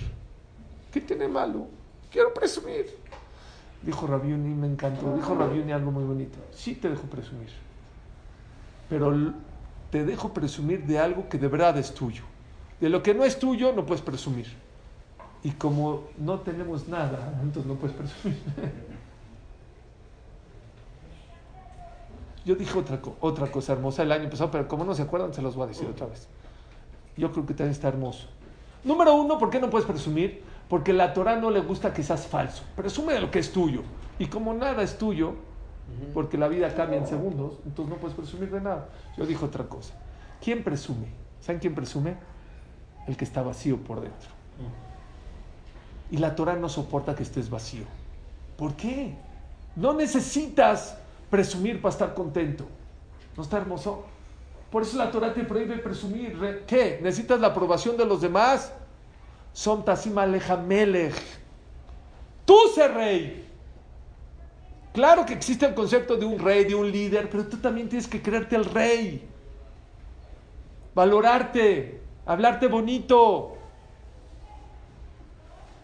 [0.92, 1.79] ¿Qué tiene malo?
[2.10, 2.86] Quiero presumir.
[3.82, 5.14] Dijo Rabiuni, me encantó.
[5.14, 6.38] Dijo Rabiuni algo muy bonito.
[6.52, 7.48] Sí te dejo presumir.
[8.88, 9.32] Pero
[9.90, 12.24] te dejo presumir de algo que de verdad es tuyo.
[12.80, 14.46] De lo que no es tuyo no puedes presumir.
[15.42, 18.38] Y como no tenemos nada, entonces no puedes presumir.
[22.44, 25.42] Yo dije otra, otra cosa hermosa el año pasado, pero como no se acuerdan, se
[25.42, 26.26] los voy a decir otra vez.
[27.16, 28.26] Yo creo que también está hermoso.
[28.82, 30.42] Número uno, ¿por qué no puedes presumir?
[30.70, 32.62] Porque la Torah no le gusta que seas falso.
[32.76, 33.82] Presume de lo que es tuyo.
[34.20, 35.34] Y como nada es tuyo,
[36.14, 38.88] porque la vida cambia en segundos, entonces no puedes presumir de nada.
[39.16, 39.94] Yo dije otra cosa.
[40.40, 41.08] ¿Quién presume?
[41.40, 42.14] ¿Saben quién presume?
[43.08, 44.30] El que está vacío por dentro.
[46.12, 47.84] Y la Torah no soporta que estés vacío.
[48.56, 49.16] ¿Por qué?
[49.74, 50.96] No necesitas
[51.30, 52.64] presumir para estar contento.
[53.36, 54.04] ¿No está hermoso?
[54.70, 56.62] Por eso la Torah te prohíbe presumir.
[56.66, 57.00] ¿Qué?
[57.02, 58.72] ¿Necesitas la aprobación de los demás?
[59.52, 61.14] Son Tasim Aleja Melech.
[62.44, 63.46] Tú sé rey.
[64.92, 68.08] Claro que existe el concepto de un rey, de un líder, pero tú también tienes
[68.08, 69.28] que creerte el rey.
[70.94, 73.56] Valorarte, hablarte bonito.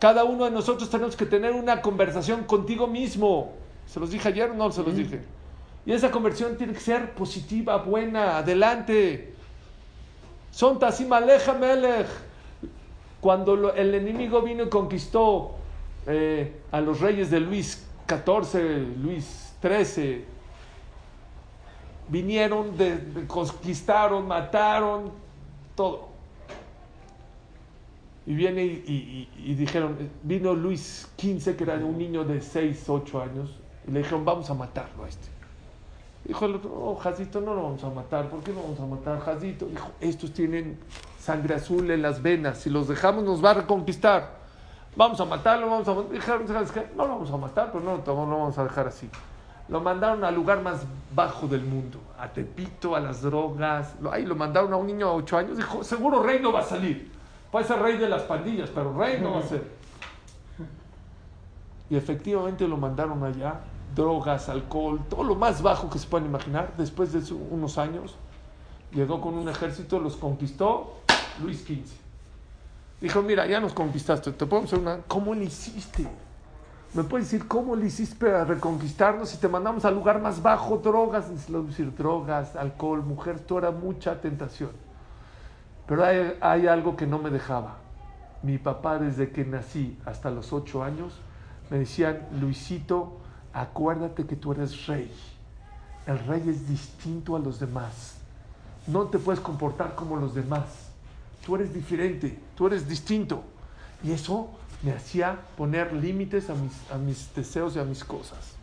[0.01, 3.53] Cada uno de nosotros tenemos que tener una conversación contigo mismo.
[3.87, 5.23] ¿Se los dije ayer o no se los dije?
[5.87, 9.35] Y esa conversión tiene que ser positiva, buena, adelante.
[10.51, 12.09] Son Tasim Aleja Melech.
[13.27, 15.57] Cuando el enemigo vino y conquistó
[16.07, 20.25] eh, a los reyes de Luis XIV, Luis XIII,
[22.07, 22.71] vinieron,
[23.27, 25.11] conquistaron, mataron,
[25.75, 26.07] todo.
[28.27, 33.51] Y viene y, dijeron, vino Luis XV, que era un niño de 6, 8 años,
[33.89, 35.27] y le dijeron, vamos a matarlo a este.
[36.25, 38.31] Dijo el otro, no, Jazito, no lo vamos a matar.
[38.31, 39.67] ¿Por qué no vamos a matar, Jazito?
[39.67, 40.79] Dijo, estos tienen
[41.27, 42.59] sangre azul en las venas.
[42.59, 44.37] Si los dejamos, nos va a reconquistar.
[44.95, 46.41] Vamos a matarlo, vamos a matar.
[46.97, 49.11] No lo vamos a matar, pero no, lo vamos a dejar así.
[49.69, 53.95] Lo mandaron al lugar más bajo del mundo, a Tepito, a las drogas.
[54.13, 55.57] Ahí lo mandaron a un niño de 8 años.
[55.57, 57.11] Dijo, seguro rey no va a salir.
[57.51, 59.65] Puede ser rey de las pandillas, pero rey no va a ser.
[61.91, 63.61] Y efectivamente lo mandaron allá
[63.95, 66.73] drogas, alcohol, todo lo más bajo que se puedan imaginar.
[66.77, 68.15] Después de unos años,
[68.93, 71.06] llegó con un ejército, los conquistó
[71.41, 72.07] Luis XV.
[73.01, 74.99] Dijo, mira, ya nos conquistaste, te podemos hacer una...
[75.07, 76.07] ¿Cómo le hiciste?
[76.95, 80.79] ¿Me puedes decir cómo le hiciste para reconquistarnos si te mandamos al lugar más bajo,
[80.79, 81.29] drogas?
[81.29, 84.71] decir, drogas, alcohol, mujer, esto era mucha tentación.
[85.87, 87.77] Pero hay, hay algo que no me dejaba.
[88.43, 91.13] Mi papá desde que nací hasta los ocho años
[91.69, 93.19] me decían, Luisito,
[93.53, 95.13] acuérdate que tú eres rey.
[96.07, 98.17] El rey es distinto a los demás.
[98.87, 100.86] No te puedes comportar como los demás.
[101.47, 103.45] Tú eres diferente, tú eres distinto.
[104.03, 104.49] Y eso
[104.83, 108.57] me hacía poner límites a mis, a mis deseos y a mis cosas.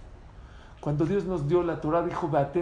[0.81, 2.57] Cuando Dios nos dio la Torah, dijo, nos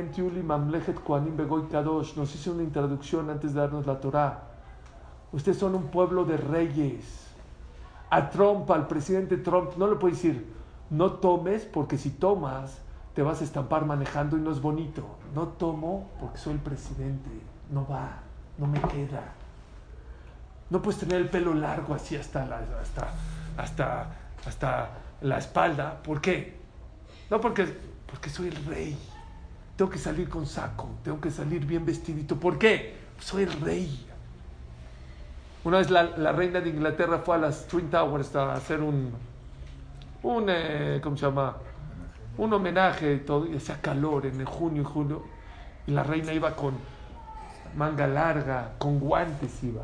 [2.36, 4.44] hizo una introducción antes de darnos la Torah.
[5.32, 7.04] Ustedes son un pueblo de reyes.
[8.12, 10.46] A Trump, al presidente Trump, no le puede decir,
[10.92, 12.78] no tomes porque si tomas
[13.16, 15.04] te vas a estampar manejando y no es bonito.
[15.34, 17.32] No tomo porque soy el presidente.
[17.72, 18.20] No va,
[18.60, 19.41] no me queda.
[20.72, 23.14] No puedes tener el pelo largo así hasta la, hasta,
[23.58, 24.08] hasta,
[24.46, 24.90] hasta
[25.22, 26.02] la espalda.
[26.02, 26.58] ¿Por qué?
[27.30, 27.68] No porque,
[28.10, 28.98] porque soy el rey.
[29.76, 32.38] Tengo que salir con saco, tengo que salir bien vestidito.
[32.38, 32.96] ¿Por qué?
[33.20, 34.08] Soy el rey.
[35.64, 39.12] Una vez la, la reina de Inglaterra fue a las Twin Towers a hacer un,
[40.24, 41.58] un, eh, ¿cómo se llama?
[42.38, 45.24] Un homenaje y todo, y hacía calor en junio y julio,
[45.86, 46.76] y la reina iba con
[47.76, 49.84] manga larga, con guantes iba,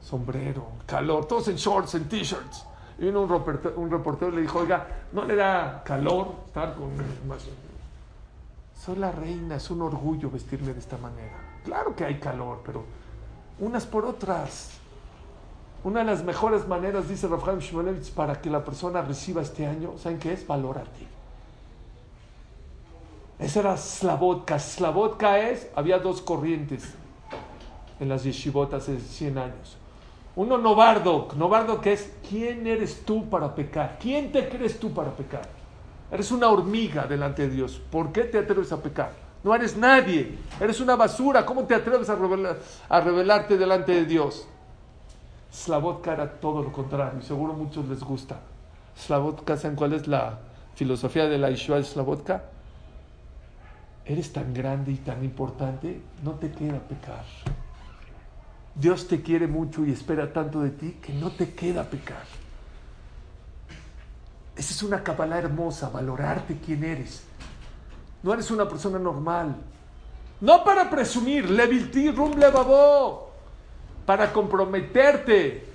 [0.00, 2.64] sombrero, calor, todos en shorts, en t-shirts.
[2.98, 6.90] Y vino un reportero, un reportero le dijo, oiga, ¿no le da calor estar con?
[8.74, 11.60] Soy la reina, es un orgullo vestirme de esta manera.
[11.64, 12.84] Claro que hay calor, pero
[13.60, 14.70] unas por otras.
[15.84, 19.96] Una de las mejores maneras, dice Rafael Shimonevich, para que la persona reciba este año,
[19.96, 20.46] ¿saben qué es?
[20.46, 21.06] Valórate.
[23.38, 24.58] Esa era Slavotka.
[24.58, 26.94] Slavotka es, había dos corrientes
[28.00, 29.77] en las yeshivot hace 100 años.
[30.38, 33.98] Uno Novardo, Novardo que es, ¿quién eres tú para pecar?
[34.00, 35.42] ¿Quién te crees tú para pecar?
[36.12, 37.82] Eres una hormiga delante de Dios.
[37.90, 39.10] ¿Por qué te atreves a pecar?
[39.42, 41.44] No eres nadie, eres una basura.
[41.44, 42.56] ¿Cómo te atreves a, revelar,
[42.88, 44.46] revelarte delante de Dios?
[45.50, 48.38] Slavotka era todo lo contrario, seguro a muchos les gusta.
[48.96, 50.38] Slavotka, ¿saben cuál es la
[50.76, 52.44] filosofía de la Yeshua de Slavotka?
[54.04, 57.24] Eres tan grande y tan importante, no te queda pecar.
[58.78, 62.22] Dios te quiere mucho y espera tanto de ti que no te queda pecar.
[64.54, 67.24] Esa es una cabala hermosa, valorarte quién eres.
[68.22, 69.56] No eres una persona normal.
[70.40, 73.32] No para presumir, levilti rum levavó
[74.06, 75.66] para comprometerte.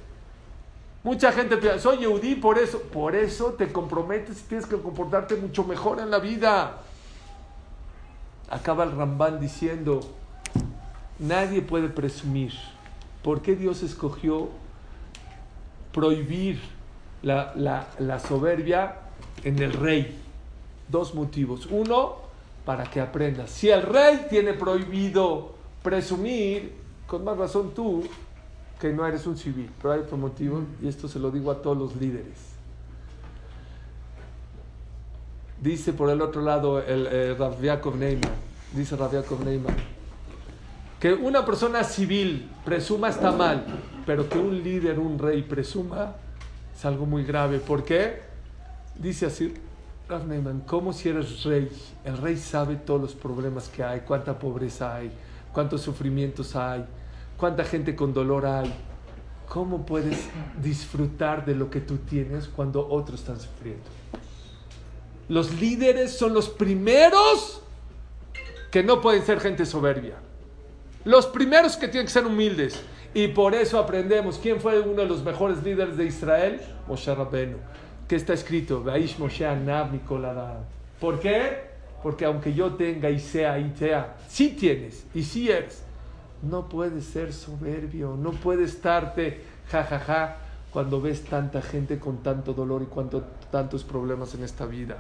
[1.04, 5.36] Mucha gente piensa, soy Yehudí, por eso, por eso te comprometes y tienes que comportarte
[5.36, 6.78] mucho mejor en la vida.
[8.50, 10.00] Acaba el Rambán diciendo,
[11.20, 12.54] nadie puede presumir.
[13.24, 14.50] ¿Por qué Dios escogió
[15.94, 16.60] prohibir
[17.22, 17.54] la,
[18.00, 18.96] la soberbia
[19.44, 20.20] en el rey?
[20.90, 21.68] Dos motivos.
[21.72, 22.24] Uno,
[22.66, 23.50] para que aprendas.
[23.50, 26.74] Si el rey tiene prohibido presumir,
[27.08, 28.04] con más razón tú
[28.80, 31.62] que no eres un civil, pero hay otro motivo, y esto se lo digo a
[31.62, 32.54] todos los líderes.
[35.62, 37.62] Dice por el otro lado el eh, Rav
[37.96, 38.32] Neyman,
[38.74, 39.14] dice Rav
[39.46, 39.76] Neyman,
[41.04, 43.66] que una persona civil presuma está mal,
[44.06, 46.16] Pero que un líder, un rey presuma,
[46.74, 47.60] es algo muy grave.
[47.60, 48.22] ¿Por qué?
[48.96, 49.54] Dice así,
[50.08, 51.70] Rav Neiman, ¿cómo si eres rey?
[52.06, 55.12] El rey sabe todos los problemas que hay, cuánta pobreza hay,
[55.52, 56.86] cuántos sufrimientos hay,
[57.36, 58.74] cuánta gente con dolor hay.
[59.50, 60.30] ¿Cómo puedes
[60.62, 63.84] disfrutar de lo que tú tienes cuando otros están sufriendo?
[65.28, 67.62] Los líderes son los primeros
[68.72, 70.16] que no pueden ser gente soberbia.
[71.06, 72.82] Los primeros que tienen que ser humildes.
[73.14, 77.58] Y por eso aprendemos quién fue uno de los mejores líderes de Israel, Moshe Rabbeinu.
[78.08, 78.84] ¿Qué está escrito?
[79.20, 79.92] Moshe Anab
[81.00, 81.74] ¿Por qué?
[82.02, 85.84] Porque aunque yo tenga y sea y sea, sí tienes y sí eres.
[86.42, 90.38] No puedes ser soberbio, no puedes estarte jajaja ja, ja,
[90.72, 94.98] cuando ves tanta gente con tanto dolor y cuanto, tantos problemas en esta vida.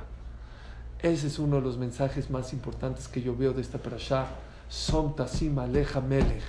[1.01, 4.27] Ese es uno de los mensajes más importantes que yo veo de esta parasha.
[4.69, 6.43] Som Tasim Aleja Melech.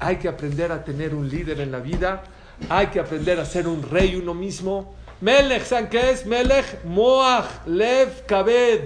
[0.00, 2.22] Hay que aprender a tener un líder en la vida.
[2.68, 4.94] Hay que aprender a ser un rey uno mismo.
[5.20, 6.26] Melech, ¿saben qué es?
[6.26, 8.80] Melech Moach Lev Kabed.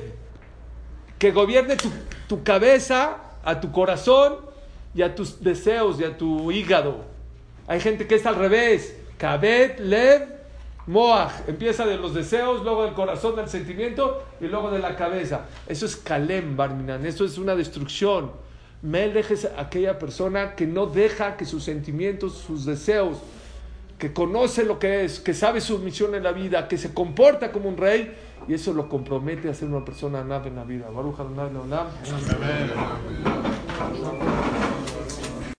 [1.18, 1.90] Que gobierne tu,
[2.28, 4.36] tu cabeza, a tu corazón
[4.94, 7.04] y a tus deseos y a tu hígado.
[7.66, 8.94] Hay gente que es al revés.
[9.16, 10.35] Kabed Lev
[10.86, 15.46] Moach empieza de los deseos, luego del corazón, del sentimiento y luego de la cabeza.
[15.66, 18.30] Eso es Kalem Barminan, eso es una destrucción.
[18.82, 23.18] Melech es aquella persona que no deja que sus sentimientos, sus deseos,
[23.98, 27.50] que conoce lo que es, que sabe su misión en la vida, que se comporta
[27.50, 28.14] como un rey
[28.46, 30.88] y eso lo compromete a ser una persona nada en la vida.
[30.90, 31.18] Baruch